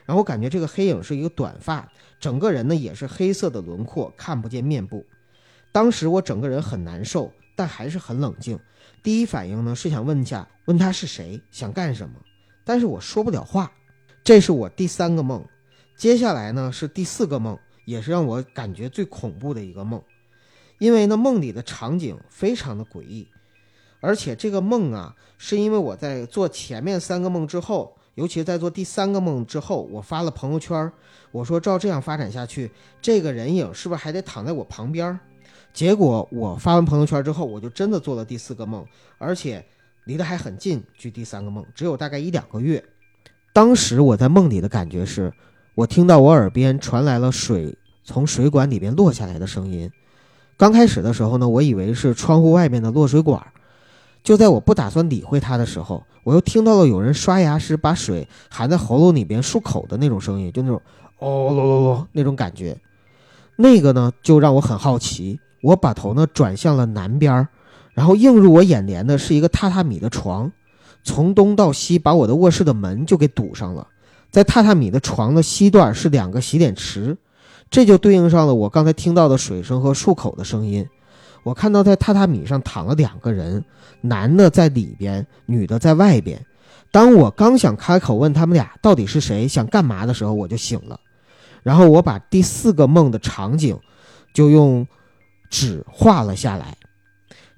[0.07, 1.87] 然后感觉这个黑影是一个短发。
[2.19, 5.05] 整个人呢也是黑色的轮廓，看不见面部。
[5.73, 8.59] 当时我整个人很难受，但还是很冷静。
[9.03, 12.15] 第一反应呢是想问一下，问他是谁，想干什么，
[12.65, 13.71] 但是我说不了话。
[14.25, 15.45] 这是我第三个梦，
[15.99, 20.03] 接下来呢是第四个梦，也是让我感觉最恐怖的一个梦。
[20.79, 23.29] 因为呢梦里的场景非常的诡异，
[24.03, 27.97] 而且这个梦啊，是因为我在做前面三个梦之后。
[28.15, 30.93] 尤其在做第三个梦之后，我发了朋友圈，
[31.31, 35.19] 我说照这样发展下去，这个人影是不是还得躺在我旁边？
[35.73, 38.85] 结果我发完朋友圈之后，我就真的做了第四个梦，
[39.17, 39.65] 而且
[40.05, 42.85] 离得还很近，距第三个梦只有大概一两个月。
[43.55, 45.33] 当时我在梦里的感觉是，
[45.75, 47.75] 我听到我耳边传来了水
[48.05, 49.91] 从水管里边落下来的声音。
[50.59, 53.43] 刚开始的时候呢，我以为是窗户外面的落水管。
[54.23, 60.81] 就在我不打算理会他的时候，我又听到了有人刷牙时把水含在喉咙里边漱口的那种声音，就那种
[61.19, 62.77] 哦咯咯咯那种感觉。
[63.57, 65.39] 那个呢，就让我很好奇。
[65.61, 67.47] 我把头呢转向了南边，
[67.95, 70.51] 然后映入我眼帘的是一个榻榻米的床，
[71.05, 73.87] 从东到西把我的卧室的门就给堵上了。
[74.31, 77.17] 在榻榻米的床的西段是两个洗脸池，
[77.71, 80.89] 这就对应上了我刚才听到的水声和漱口的声音。
[81.43, 83.65] 我看到在榻榻米上躺了两个人，
[84.01, 86.45] 男的在里边，女的在外边。
[86.91, 91.01] 当我刚想开口问他们俩到底是谁，想干嘛的时候，我就醒了。
[91.63, 93.79] 然后我把第四个梦的场景
[94.35, 94.87] 就用
[95.49, 96.77] 纸画了下来。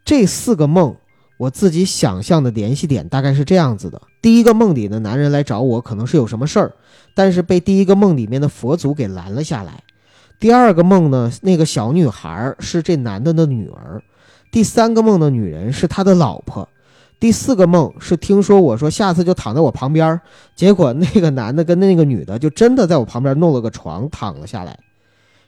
[0.05, 0.95] 这四个梦
[1.39, 6.73] 我自己想象的联系点大概是这样子的：第一个梦里的男人来找我，可能是有什么事儿，
[7.15, 9.83] 但是被第一个梦里面的佛祖给拦了下来。
[10.39, 13.99] 第二个梦呢，那个小女孩是这男的的女儿；
[14.53, 16.69] 第三个梦的女人是他的老婆；
[17.19, 20.21] 第四个梦是听说我说下次就躺在我旁边，
[20.55, 24.79] 结果那个男的跟那个女的就真的在我旁边弄了个床躺了下来。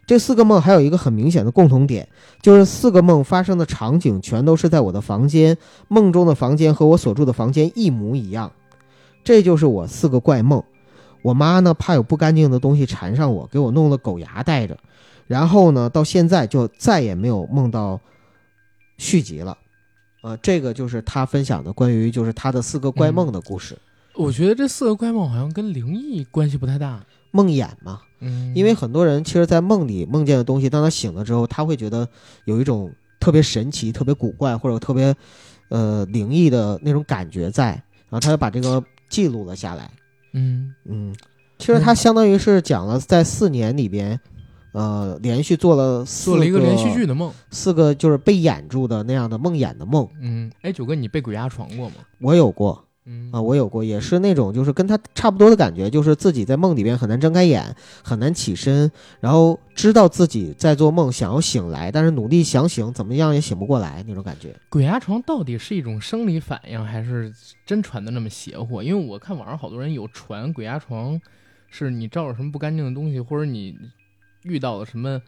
[0.06, 2.08] 这四个梦还有一个很明显的共同点，
[2.40, 5.58] 就是四个梦发生的场景全都是在我的房间，
[5.88, 8.50] 梦中的房间和我所住的房间一模一样。
[9.24, 10.62] 这就是我四个怪梦。
[11.26, 14.78] 我妈呢，怕有不干净的东西缠上我，给我弄了狗牙戴着，
[15.26, 18.00] 然后呢，到现在就再也没有梦到
[18.96, 19.58] 续集了。
[20.22, 23.76] 呃，这个就是他分享的关于就是他的四个怪梦的故事。
[24.14, 28.02] 我觉得这四个怪梦好像跟灵异关系不太大，梦魇嘛。
[28.20, 32.08] 嗯，因为很多人其实，在梦里梦见的东西，当他醒了之后，他会觉得
[32.44, 35.12] 有一种特别神奇、特别古怪或者特别
[35.70, 37.70] 呃灵异的那种感觉在，
[38.08, 39.90] 然后他就把这个记录了下来。
[40.36, 41.14] 嗯嗯，
[41.58, 44.20] 其实他相当于是讲了在四年里边，
[44.72, 50.06] 呃，连续做了做了一个连续剧的梦，四个就是被掩住的那样的梦魇的梦。
[50.20, 51.94] 嗯，哎，九哥，你被鬼压床过吗？
[52.20, 52.85] 我有过。
[53.08, 58.90] 嗯啊，我有过，也是那种，就是跟他差不多的感觉，就是自己在梦里边很难睁开眼，很难起身，
[59.20, 64.54] 然后知道自己在做梦，想要醒来，但是努力想醒，怎么样也醒不过来那种感觉。
[64.68, 67.32] 鬼压床到底是一种生理反应，还是
[67.64, 68.82] 真传的那么邪乎？
[68.82, 71.20] 因为我看网上好多人有传鬼压床，
[71.70, 73.78] 是你照着什么不干净的东西，或者你
[74.42, 75.22] 遇到了什么。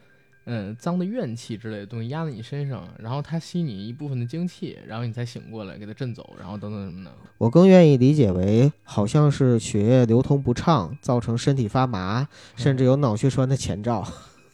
[0.51, 7.12] 嗯，脏的怨气之类的东西压在你身上，然后它吸你一部分的精气，然后你才醒过来，给它震走，然后等等什么的。
[7.36, 12.26] 我更愿意理解为，好像是血液流通不畅，造成身体发麻，
[12.57, 14.03] 甚至有脑血栓的前兆。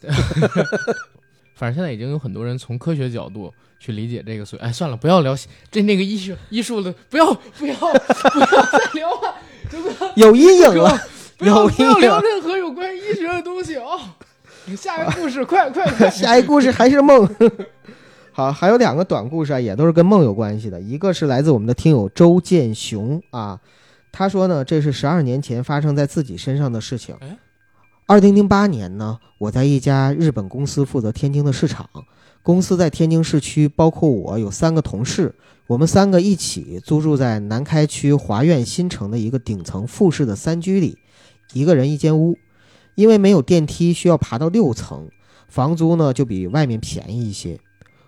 [1.54, 5.36] 反正现在已经有很多人从科学角度去理解这个，所以哎，算了，不要聊
[5.70, 10.98] 这那个医学医术的，不要不要不要再聊了，有阴影了，
[11.38, 14.16] 不要不要聊任何有关于医学的东西啊。
[14.76, 16.08] 下一个故事，快快快！
[16.10, 17.28] 下一个故事还是梦。
[18.32, 20.80] 好，还有两个短故事啊，也都是跟梦有关系的。
[20.80, 23.60] 一个是来自我们的听友周建雄啊，
[24.10, 27.14] 他说呢，这是十二年前发生在自己身上的事情。
[28.06, 31.88] 二零零八年呢，我在一家日本公司负责天津的市场，
[32.42, 35.34] 公司在天津市区，包括我有三个同事，
[35.66, 40.98] 我们三个一起租住在南开区华苑新城的一个顶层复式的三居里，
[41.52, 42.36] 一个人一间屋。
[42.94, 45.08] 因为没有电梯，需要爬到六层，
[45.48, 47.58] 房租呢就比外面便宜一些。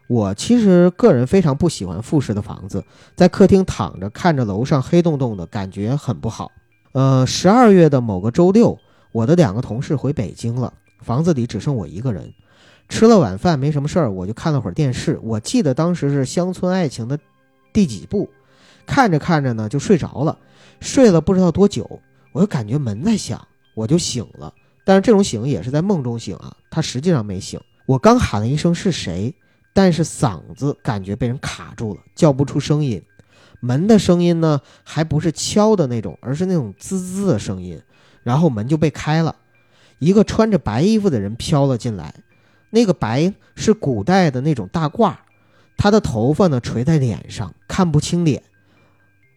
[0.08, 2.84] 我其实个人非常不喜欢复式的房子，
[3.16, 6.52] 在客厅躺着看着楼上黑洞洞的感觉很不好。
[6.92, 8.78] 呃，十二月的某个周六，
[9.10, 10.72] 我的两个同事回北京了，
[11.02, 12.32] 房子里只剩我一个人。
[12.88, 15.18] 吃了晚饭没什么事儿，我就看了会儿电视。
[15.22, 17.18] 我记得当时是《乡村爱情》的
[17.72, 18.30] 第几部，
[18.86, 20.38] 看着看着呢就睡着了，
[20.78, 24.54] 睡了不知道多久，我就感觉门在响，我就醒了。
[24.86, 27.60] 但是这种醒也是在梦中醒啊，他实际上没醒。
[27.86, 29.34] 我刚喊了一声是谁，
[29.74, 33.02] 但是嗓子感觉被人卡住了，叫不出声音。
[33.58, 37.82] 门的声音呢，还不是敲的那种，而是那种滋滋的声音。
[38.22, 39.34] 然后门就被开了，
[39.98, 42.14] 一个穿着白衣服的人飘了进来。
[42.70, 45.16] 那个白是古代的那种大褂，
[45.76, 48.40] 他的头发呢垂在脸上，看不清脸，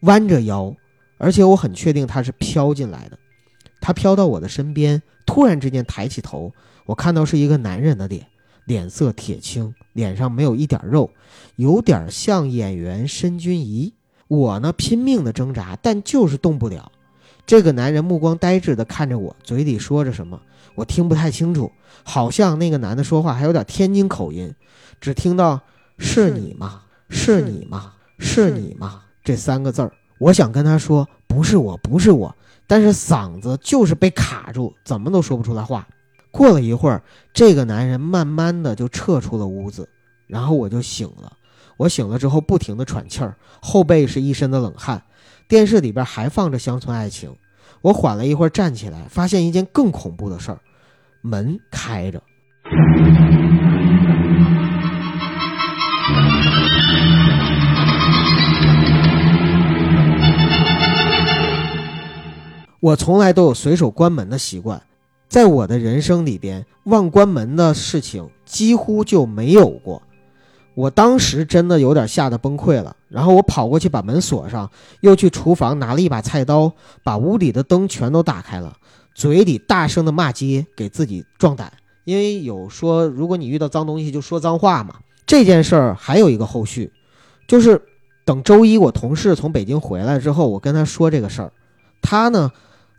[0.02, 0.76] 弯着腰，
[1.18, 3.18] 而且我很确定他是飘进来的。
[3.80, 6.52] 他飘到我的身边，突然之间抬起头，
[6.86, 8.26] 我看到是一个男人的脸，
[8.66, 11.10] 脸色铁青，脸上没有一点肉，
[11.56, 13.94] 有点像演员申军仪。
[14.28, 16.92] 我呢拼命的挣扎，但就是动不了。
[17.48, 20.40] 这个男人目光呆滞的看着我，嘴里说着什么，
[20.76, 21.72] 我听不太清楚，
[22.04, 24.54] 好像那个男的说话还有点天津口音，
[25.02, 25.60] 只听到
[25.98, 26.84] “是你吗？
[27.10, 27.94] 是你吗？
[28.20, 29.92] 是你吗？”这三个字儿。
[30.20, 32.36] 我想跟他说“不是我，不是我”，
[32.70, 35.88] 但是嗓子就是被卡住，怎么都说不出来话。
[36.30, 37.01] 过了一会儿，
[37.34, 39.89] 这个男人慢慢的就撤出了屋子，
[40.28, 41.34] 然后我就醒了。
[41.78, 45.01] 我醒了之后，不停的喘气儿，后背是一身的冷汗。
[45.47, 47.32] 电视里边还放着《乡村爱情》，
[47.82, 50.59] 我缓了一会儿站起来，发现一件更恐怖的事儿：
[51.22, 52.22] 门开着。
[62.80, 64.82] 我从来都有随手关门的习惯，
[65.28, 70.02] 在我的人生里边，忘关门的事情几乎就没有过。
[70.76, 74.70] 我当时真的有点吓得崩溃了，然后我跑过去把门锁上，
[75.02, 76.72] 又去厨房拿了一把菜刀，
[77.04, 78.78] 把屋里的灯全都打开了，
[79.14, 81.74] 嘴里大声的骂街，给自己壮胆。
[82.06, 84.96] 因为有说，如果你遇到脏东西就说脏话嘛。
[85.28, 86.92] 这件事儿还有一个后续，
[87.48, 87.80] 就是
[88.26, 91.52] 等周一我同事从北京回来之后，我跟他说这个事儿，
[92.02, 92.50] 他呢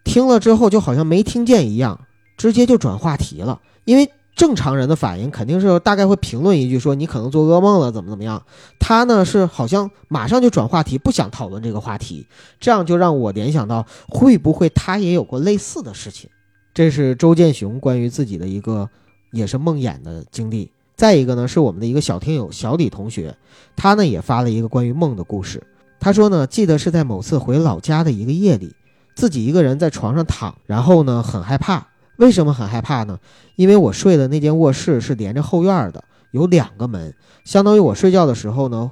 [0.05, 2.01] 听了之后就好像没听见一样，
[2.37, 4.11] 直接就转话题了，因为。
[4.37, 8.43] 正常人的反应肯定是大概会评论一句说你可能做噩梦了怎么怎么样，
[8.79, 12.27] 他呢是好像马上就转话题，不想讨论这个话题，
[12.59, 16.31] 这样就让我联想到会不会他也有过类似的事情。
[16.73, 18.89] 这是周建雄关于自己的一个
[19.31, 20.71] 也是梦魇的经历。
[20.97, 23.37] 再一个呢是我们的一个小听友小李同学，
[23.77, 25.63] 他呢也发了一个关于梦的故事。
[25.99, 28.75] 他说呢记得是在某次回老家的一个夜里，
[29.15, 31.87] 自己一个人在床上躺，然后呢很害怕。
[32.17, 33.19] 为什么很害怕呢？
[33.57, 38.91] 因为我睡的那间卧室是连着后院的，有两个门，相当于我睡觉的时候呢，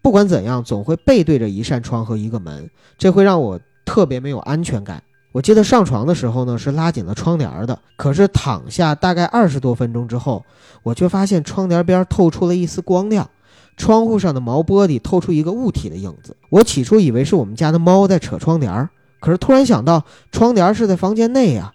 [0.00, 5.02] 不管怎样总会背对着一扇窗和一个门，这会让我特别没有安全感。
[5.32, 10.42] 我记得上床的时候呢是拉紧了窗帘的，可是躺下大概二十多分钟之后，
[10.82, 13.28] 我却发现窗帘边透出了一丝光亮，
[13.76, 16.34] 窗户上的毛玻璃透出一个物体的影子。
[16.48, 18.88] 我起初以为是我们家的猫在扯窗帘，
[19.20, 21.72] 可是突然想到窗帘是在房间内呀。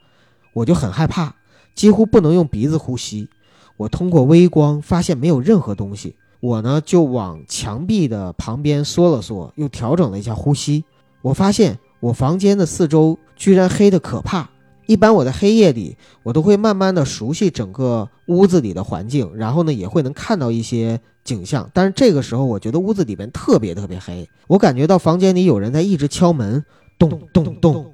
[0.53, 1.35] 我就很害怕，
[1.73, 3.27] 几乎不能用鼻子呼吸。
[3.75, 10.85] 我通过微光发现没有任何东西，我呢就往墙壁的旁边缩了缩，又调整了一下呼吸。
[11.21, 14.49] 我发现我房间的四周居然黑得可怕。
[14.85, 21.69] 一般我在黑夜里，我都会慢慢的熟悉整个屋子里的环境，然后呢也会能看到一些景象。
[21.73, 26.63] 但是这个时候，我觉得屋子里边特别特别黑，我感觉到房间里有人在一直敲门，
[26.97, 27.93] 咚咚咚。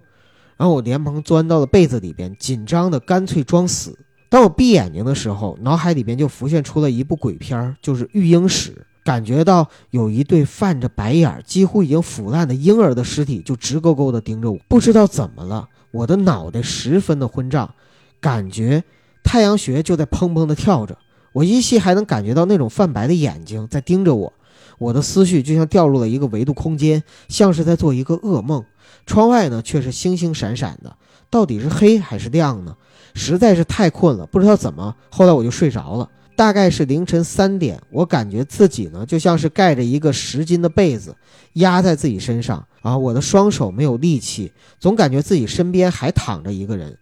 [0.57, 3.97] 然后我连忙钻到了被子里边，紧张的干脆装死。
[4.29, 8.71] 当我闭眼睛的时候，脑海里边就浮现出了一部鬼片，就是《育婴室》。
[9.03, 14.59] 感觉到有一对泛着白眼、几乎已经腐烂的婴儿的尸体，就直勾勾地盯着我。
[14.67, 17.73] 不知道怎么了，我的脑袋十分的昏胀，
[18.19, 18.83] 感觉
[19.23, 20.95] 太阳穴就在砰砰地跳着。
[21.33, 24.31] 我依稀还能感觉到那种泛白的眼睛在盯着我。
[24.77, 28.63] 我的思绪就像掉入了一个维度空间，像是在做一个噩梦。
[29.05, 30.95] 窗外呢却是星星闪闪的，
[31.29, 32.75] 到底是黑还是亮呢？
[33.13, 36.09] 实在是太困了，不知道怎么，后来我就睡着了。
[36.33, 41.13] 大概是凌晨三点，我感觉自己呢就像是盖着一个十斤的被子
[41.53, 46.97] 压在自己身上啊，我的双手没有力气，总感觉自己身边还躺着一个人。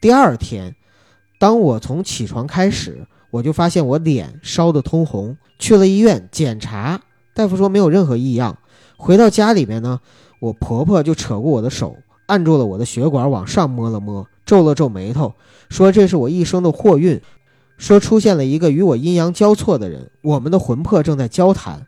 [0.00, 0.74] 第二天，
[1.38, 7.00] 当我从起床开始，我就发现我脸烧得通红，去了医院检查，
[7.34, 8.58] 大夫说没有任何异样。
[8.96, 10.00] 回到家里面呢。
[10.38, 15.34] 我婆婆就扯过我的手，按住了我的血管，往上摸了摸，皱了皱眉头，
[15.68, 17.20] 说：“这是我一生的祸运，
[17.78, 21.86] 说出现了一个与我阴阳交错的人，我们的魂魄正在交谈。”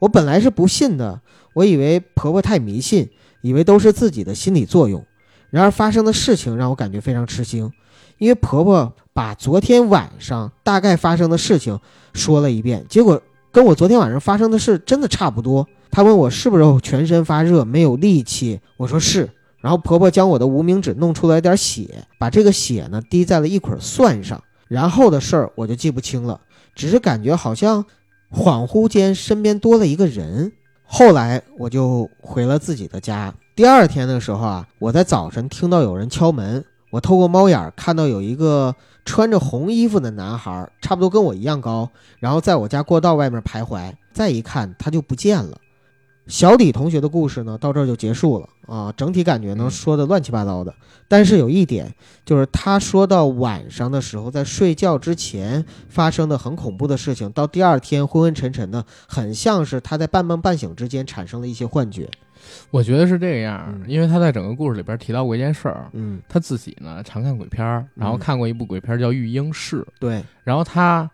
[0.00, 1.20] 我本来是不信的，
[1.54, 3.08] 我以为婆婆太迷信，
[3.40, 5.04] 以为都是自己的心理作用。
[5.50, 7.70] 然而发生的事情让我感觉非常吃惊，
[8.18, 11.78] 因为婆婆把昨天晚上大概发生的事情
[12.12, 13.22] 说了一遍，结果
[13.52, 15.66] 跟我昨天晚上发生的事真的差不多。
[15.94, 19.30] 她问我是不是全身发热、没有力气，我说是。
[19.60, 24.42] 然后婆婆将我的无名指弄出来点血，把这个血呢滴在了一捆蒜上。
[24.66, 26.40] 然后的事儿我就记不清了，
[26.74, 27.84] 只是感觉好像
[28.32, 30.50] 恍惚间身边多了一个人。
[30.82, 33.32] 后来我就回了自己的家。
[33.54, 38.74] 第二天的时候啊，我在早晨听到有人敲门，我透过猫眼看到有一个
[39.04, 41.88] 穿着红衣服的男孩，差不多跟我一样高，
[42.18, 43.92] 然后在我家过道外面徘徊。
[44.12, 45.58] 再一看，他就不见了。
[46.26, 48.92] 小李同学的故事呢，到这儿就结束了啊。
[48.96, 50.74] 整体感觉呢，说的乱七八糟的。
[51.06, 51.94] 但是有一点，
[52.24, 62.08] 就是他说到晚上的时候，在睡觉之前发生的很恐怖的事情，到第二天昏昏沉沉的，很像是他在半梦半醒之间产生了一些幻觉。
[62.70, 71.10] 我觉得是这个样，因为他在整个故事里边提到过一件事儿，嗯，他自己呢常看鬼片儿，然后看过一部鬼片叫《育婴室》，对，然后他。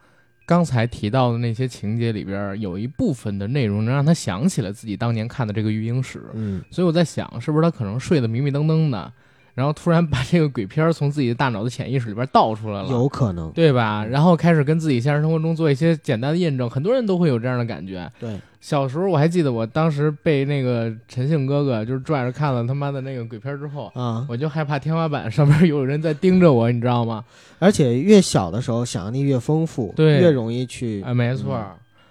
[0.51, 6.25] 刚才提到的那些情节里边，有一部分的内容能让他想起了自己当年看的这个育婴室。
[6.35, 9.13] 嗯，所以我在想，是不是他可能睡得迷迷瞪瞪的，
[9.55, 14.05] 然后突然把这个鬼片从自己的大脑的潜意识里边倒出来了，有可能，对吧？
[14.05, 18.11] 然后开始跟自己现实生活中做一些简单的验证，很多人都会有这样的感觉。
[18.19, 18.39] 对。
[18.61, 27.25] 小时候我还记得，我当时被那个陈姓哥哥就是拽着看了他妈的那个鬼片之后啊，我就害怕天花板上面有人在盯着我，你知道吗？
[27.59, 31.59] 而且越小的时候想象力越丰富，对，越容易去啊，没错，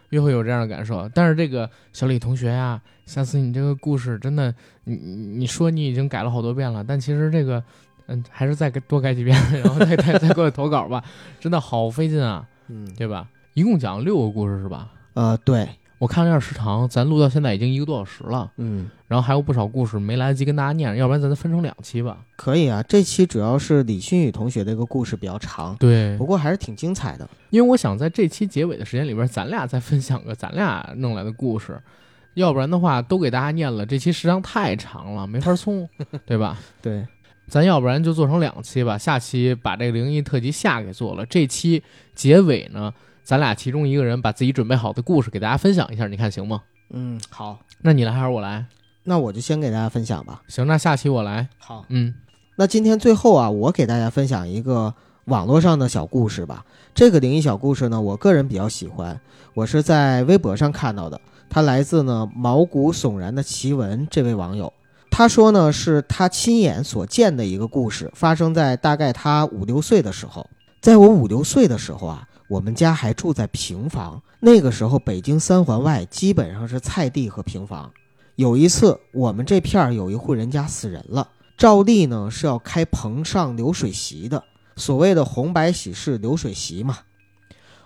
[0.10, 1.10] 越会有这样的感受。
[1.14, 4.54] 但是这个小李同学呀，下次你这个故事真的，
[4.84, 7.64] 你你说你已经改了好多遍了，但其实这个，
[8.08, 11.04] 嗯，还是再多改几遍，然后再再再过来投稿吧，
[11.40, 13.28] 真的好费劲啊，嗯，对吧？
[13.54, 14.92] 一共讲六个故事是吧？
[15.14, 15.68] 呃，对。
[16.00, 22.20] 我看了一下时长，咱录到现在已经一个多小时了，嗯，然后还有不少故事没来得及跟大家念，要不然咱分成两期吧。
[22.38, 27.30] 可以啊，这期主要是李新宇同学的一个故事比较长，对，不过还是挺精彩的。
[27.50, 31.78] 因为我想在这期结尾的时间里边，咱俩再分享个咱俩弄来的故事，
[32.36, 35.90] 要不然的话都给大家念了，这期时长太长了，没法送，
[36.26, 36.58] 对吧？
[36.82, 37.06] 对，
[37.48, 41.84] 咱要不然就做成两期吧，下期把这个灵异特辑下给做了，这期
[42.16, 42.94] 结尾呢？
[43.30, 46.64] 咱俩其中一个人把自己准备好的故事给大家分享一下，你看行吗？
[46.90, 47.60] 嗯，好。
[47.84, 48.66] 那你来还是我来？
[49.04, 50.42] 那我就先给大家分享吧。
[50.48, 51.48] 行，那下期我来。
[51.60, 52.16] 好，嗯。
[52.56, 54.92] 那今天最后啊，我给大家分享一个
[55.26, 56.66] 网络上的小故事吧。
[56.96, 59.22] 这个灵异小故事呢，我个人比较喜欢。
[59.54, 61.22] 我是在微博上看到的，
[61.52, 64.74] 它来自呢毛骨悚然的奇闻这位网友。
[65.12, 70.50] 他说呢，是他亲眼所见的一个故事，发生在大概他五六岁的时候。
[70.82, 72.26] 在我五六岁的时候啊。
[72.50, 77.92] 我们家还住在平房，那个时候北京三环外基本上是菜地和平房。
[78.36, 84.44] 有一次，我们这片儿有一户人家死人了，照例呢是要开棚上流水席的，
[84.76, 86.98] 所谓的红白喜事流水席嘛。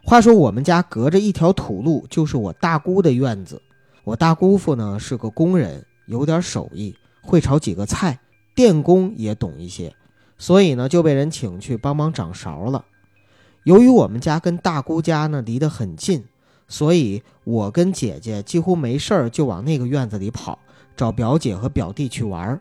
[0.01, 3.61] 话说我们家隔着一条土路就是我大姑的院子，
[4.05, 8.18] 我大姑父呢是个工人，有点手艺，会炒几个菜，
[8.55, 9.93] 电工也懂一些，
[10.38, 12.86] 所以呢就被人请去帮忙掌勺了。
[13.64, 16.24] 由于我们家跟大姑家呢离得很近，
[16.68, 20.59] 所以我跟姐姐几乎没事儿就往那个院子里跑，
[20.97, 22.59] 找表姐和表弟去玩儿。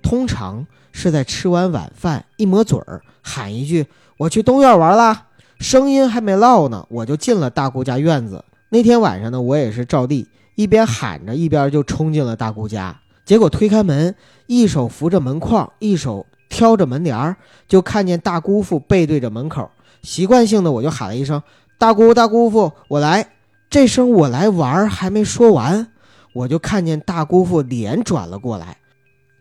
[0.00, 3.86] 通常是在吃完晚饭，一抹嘴儿喊一句
[4.16, 5.26] “我去东院玩啦”，
[5.60, 8.42] 声音还没落呢，我就进了大姑家院子。
[8.70, 12.98] 那天晚上呢，我也是照例一边喊着，一边就冲进了大姑家。
[13.24, 14.14] 结果推开门，
[14.46, 17.36] 一手扶着门框，一手挑着门帘儿，
[17.66, 19.70] 就看见大姑父背对着门口。
[20.02, 21.42] 习惯性的我就喊了一声
[21.78, 23.30] “大姑大姑父，我来”。
[23.70, 25.88] 这声“我来玩”还没说完，
[26.32, 28.78] 我就看见大姑父脸转了过来，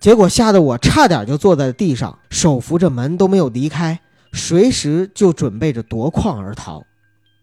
[0.02, 4.02] 结果吓得我差点就坐在地上，手扶着门都没有离开，
[4.34, 6.84] 随时就准备着夺眶而逃。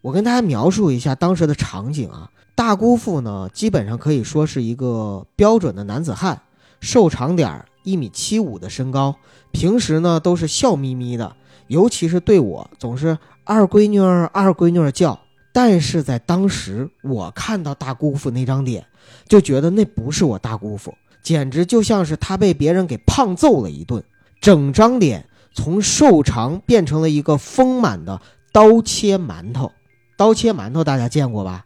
[0.02, 6.42] 我跟大家描述一下当时的场景啊，大姑父呢，基本上可以说是一个标准的男子汉，
[6.80, 9.16] 瘦长点儿，一米七五的身高，
[9.52, 11.34] 平时呢都是笑眯眯的。
[11.66, 15.18] 尤其是对我总是二闺女儿、二闺女儿叫，
[15.52, 18.84] 但是在当时我看到大姑父那张脸，
[19.28, 24.02] 就觉得那不是我大姑父，简直就像是他被别人给胖揍了一顿，
[24.40, 28.20] 整张脸从瘦长变成了一个丰满的
[28.52, 29.72] 刀切馒头。
[30.16, 31.64] 刀切馒头大家见过吧？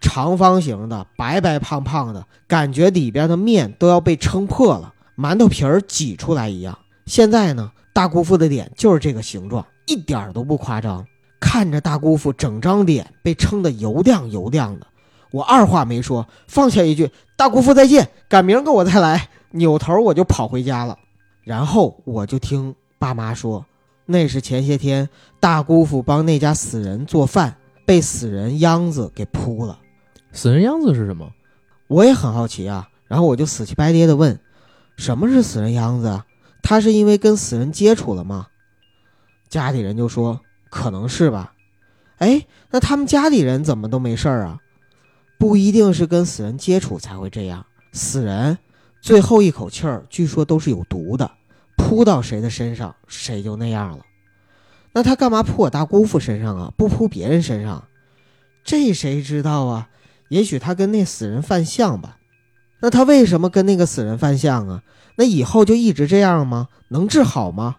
[0.00, 6.78] 长方形的，白白胖胖的，感觉里边的面都要被撑破了，馒头皮儿挤出来一样。
[7.06, 7.72] 现在呢？
[7.94, 11.06] 大姑父的脸就是这个形状，一点都不夸张。
[11.40, 14.86] 看着大姑父整张脸被撑得油亮油亮的，
[15.30, 20.98] 我二话没说，放下一句“大姑父再见，赶明儿个我再来”，扭头我就跑回家了。
[21.44, 23.64] 然后我就听爸妈说
[24.06, 29.78] ：“那是前些天大姑父帮那家死人做饭，被死人秧子给扑了。
[30.32, 31.30] 死人秧子是什么？
[31.86, 34.40] 我也很好奇啊，然后我就死乞白咧的问
[34.96, 36.26] ：“什么是死人秧子啊？
[36.64, 38.48] 他是因为跟死人接触了吗？”
[39.48, 41.52] 家里人就说：“可能是吧。”
[42.18, 44.58] 哎，那他们家里人怎么都没事儿啊？
[45.38, 47.66] 不一定是跟死人接触才会这样。
[47.92, 48.56] 死人
[49.00, 51.30] 最后一口气儿，据说都是有毒的，
[51.76, 54.04] 扑到谁的身上，谁就那样了。
[54.92, 56.72] 那他干嘛扑我大姑父身上啊？
[56.76, 57.84] 不扑别人身上？
[58.62, 59.88] 这谁知道啊？
[60.28, 62.16] 也许他跟那死人犯相吧。
[62.80, 64.82] 那他为什么跟那个死人犯相啊？
[65.16, 66.68] 那以后就一直这样吗？
[66.88, 67.76] 能治好吗？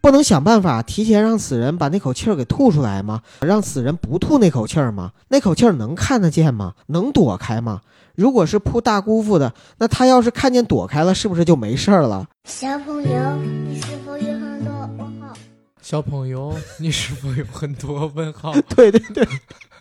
[0.00, 3.22] 不能想办法提前让死人把那口气儿给吐出来吗？
[3.40, 5.10] 让死人不吐那口气儿吗？
[5.28, 6.74] 那口气儿能看得见吗？
[6.86, 7.80] 能躲开吗？
[8.14, 12.26] 如果是扑大姑父的，那他要是看见躲开了，是不是就没事儿了？
[12.44, 13.36] 小朋友，
[13.68, 15.34] 你是否有很多问号？
[15.82, 18.54] 小朋友，你是否有很多问号？
[18.76, 19.26] 对对对，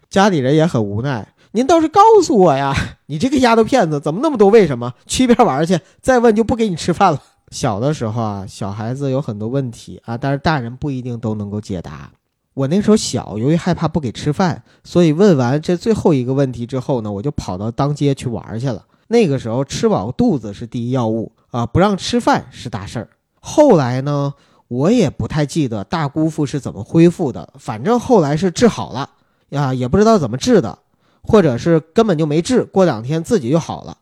[0.10, 1.28] 家里人也很无奈。
[1.56, 2.76] 您倒是告诉我呀！
[3.08, 4.94] 你这个丫头片子怎么那么多为什么？
[5.08, 7.22] 去一边玩去，再问就不给你吃饭了。
[7.50, 12.12] 小的时候啊，小孩子有很多问题啊，但是大人不一定都能够解答。
[12.56, 18.84] 我那时候小，由于害怕不给吃饭，所以问完这最后一个问题之后呢，我就跑到当街去玩去了。
[19.08, 23.08] 那个时候吃饱肚子是第一要务啊，不让吃饭是大事儿。
[23.40, 24.34] 后来呢，
[24.68, 29.10] 我也不太记得大姑父是怎么恢复的，反正后来是治好了
[29.50, 30.80] 呀，也不知道怎么治的，
[31.28, 33.98] 或者是根本就没治，过两天自己就好了。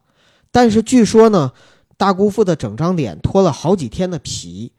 [0.52, 1.52] 但是据说呢。
[1.96, 4.72] 大姑父的整张脸脱了好几天的皮，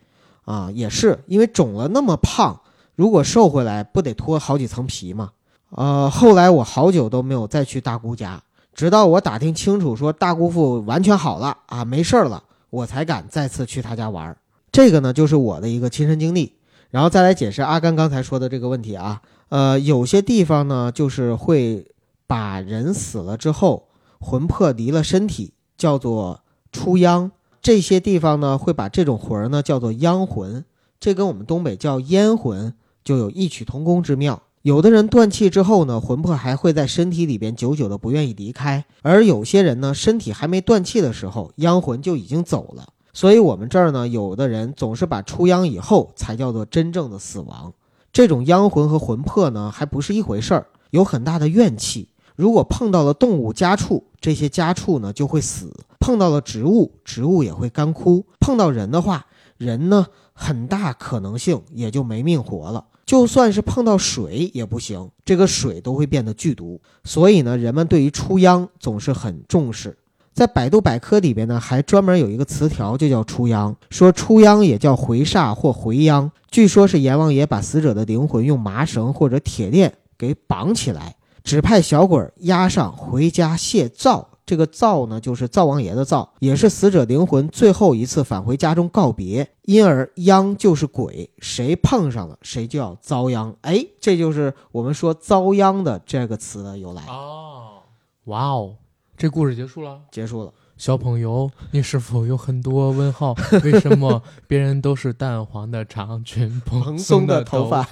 [0.45, 2.61] 啊，也是因为肿了那么胖，
[2.97, 5.31] 如果瘦回来不得脱好几层皮吗？
[5.71, 8.43] 呃，后来我好久都没有再去大姑家，
[8.75, 14.37] 直到我打听清楚说大姑父完全好了啊，没事了，我才敢再次去他家玩。
[14.73, 16.53] 这个呢，就是我的一个亲身经历。
[16.91, 21.87] 然后再来解释阿甘刚才说的这个问题啊，呃，有些地方呢，就是会
[22.27, 23.89] 把人死了之后，
[24.21, 26.41] 魂魄离了身体，叫做。
[26.75, 27.31] 出秧
[27.63, 30.65] 这些地方呢，会把这种魂儿呢叫做秧魂，
[30.99, 34.43] 这跟我们东北叫烟魂就有异曲同工之妙。
[34.63, 42.89] 有的人断气之后呢，魂魄还会在身体里边久久的不愿意离开，而有些人呢，身体还没断气的时候，秧魂就已经走了。
[43.13, 47.73] 所以，我们这儿呢，有的人总是把出秧以后才叫做真正的死亡。
[48.13, 52.09] 这种秧魂和魂魄呢，还不是一回事儿，有很大的怨气。
[52.37, 55.69] 如果碰到了动物家畜，这些家畜呢就会死；
[56.01, 59.27] 碰到了植物，植物也会干枯；碰到人的话，
[59.57, 62.85] 人呢很大可能性也就没命活了。
[63.07, 66.81] 就算是碰到水也不行，这个水都会变得剧毒。
[67.05, 69.97] 所以呢，人们对于出秧总是很重视。
[70.33, 76.33] 在百度百科里边呢，还专门有一个词条，就叫出秧，说出秧也叫回煞或回秧。
[76.51, 81.15] 据说是阎王爷把死者的灵魂用麻绳或者铁链给绑起来。
[81.45, 89.47] 指派小鬼押上回家谢灶，这个灶呢，就是灶王爷的灶，也是死者灵魂最后一次返回家中告别。
[89.65, 93.55] 因而殃就是鬼，谁碰上了谁就要遭殃。
[93.61, 97.03] 哎，这就是我们说遭殃的这个词的由来。
[97.09, 97.83] 哦，
[98.25, 98.77] 哇哦，
[99.19, 100.53] 这故事结束了，结束了。
[100.77, 103.35] 小朋友， 你是否有很多问号？
[103.63, 107.85] 为什么别人都是淡黄的长裙 蓬松的头发？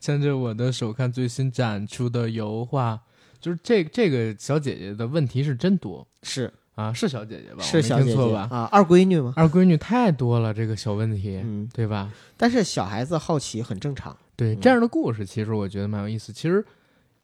[0.00, 2.98] 牵着我的手看最新展出的油画，
[3.40, 7.62] 就是这这个小姐姐的问题是真多，是啊，是小姐姐吧？
[7.62, 8.48] 是小姐姐吧？
[8.50, 9.32] 啊，二闺女吗？
[9.36, 12.10] 二闺女太多了，这个小问题，嗯，对吧？
[12.36, 14.16] 但是小孩子好奇很正常。
[14.36, 16.32] 对这样的故事，其实我觉得蛮有意思。
[16.32, 16.64] 其实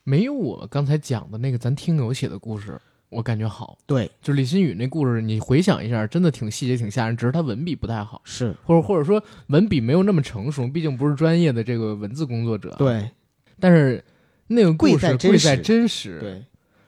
[0.04, 2.80] 没有我刚才讲的那个咱听友写的故事。
[3.12, 12.74] 我感觉好，对，就李新宇那故事，你回想一下，真的挺细节、挺吓人，只是他文笔不太好，是，或者或者说文笔没有那么成熟，毕竟不是专业的这个文字工作者。
[12.78, 13.10] 对，
[13.60, 14.02] 但是
[14.46, 16.18] 那个故事贵在真实。
[16.18, 16.44] 对，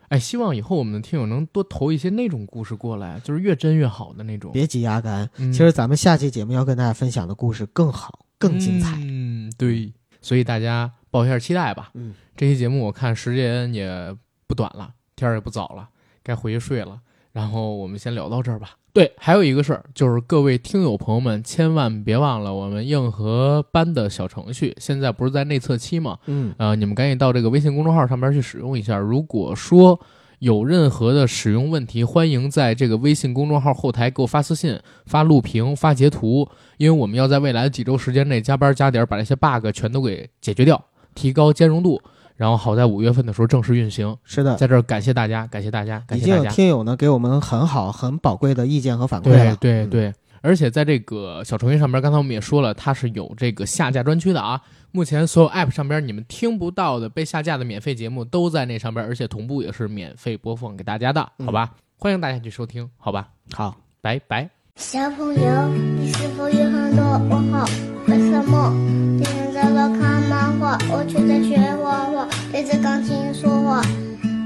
[0.09, 4.51] 哎，希望以后我们的听友能多投一些那种故事过来，就是越真越好的那种。
[4.53, 8.97] 别急，阿甘，其实咱们下期节目要跟大家分享的故事更好、更精彩。
[9.01, 11.91] 嗯，对，所以大家抱一下期待吧。
[11.95, 14.15] 嗯，这期节目我看时间也
[14.47, 15.89] 不短了，天儿也不早了。
[16.25, 16.99] 该回去睡了，
[17.33, 18.71] 然后我们先聊到这儿吧。
[18.95, 26.17] 对，还有一个事儿，就是各位听友朋友们，千万别忘了我们硬核班的小程序，现在不是在内测期吗？
[26.27, 28.97] 嗯，呃，你们赶紧到这个微信公众号上边去使用一下。
[28.97, 29.99] 如果说
[30.39, 40.81] 有任何的使用问题，欢迎在这个微信公众号后台给我发私信、发录屏、发截图，因为我们要在未来的几周时间内加班加点，把这些 bug 全都给解决掉，
[41.17, 42.01] 提高兼容度。
[42.37, 46.39] 然后好在五月份的时候正式运行，是的，在这儿感谢大家，感谢大家，感谢大家。
[46.39, 49.57] 已经有听友呢给我们很好、很宝贵的意见和反馈了。
[49.57, 54.61] 对对对，而且在这个小程序上边，刚才我们也说了，它是有这个下架专区的啊。
[54.91, 61.71] 目前所有 App 上边你们听不到的被下架的免费节目都在那上边，而且同步也是免费播放给大家的，好吧？
[61.97, 63.29] 欢迎大家去收听，好吧？
[63.53, 64.49] 好，拜拜。
[64.77, 67.65] 小朋友，你是否有很多问号？
[68.07, 68.71] 为什么
[69.19, 70.14] 别人在那看
[70.61, 73.83] 画，我却在学画画，对着钢琴说话。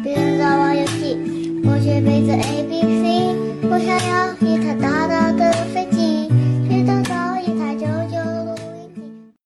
[0.02, 1.16] 别人在玩游戏，
[1.64, 3.36] 我却背着 A B C，
[3.70, 6.17] 我想要一台大大的飞机。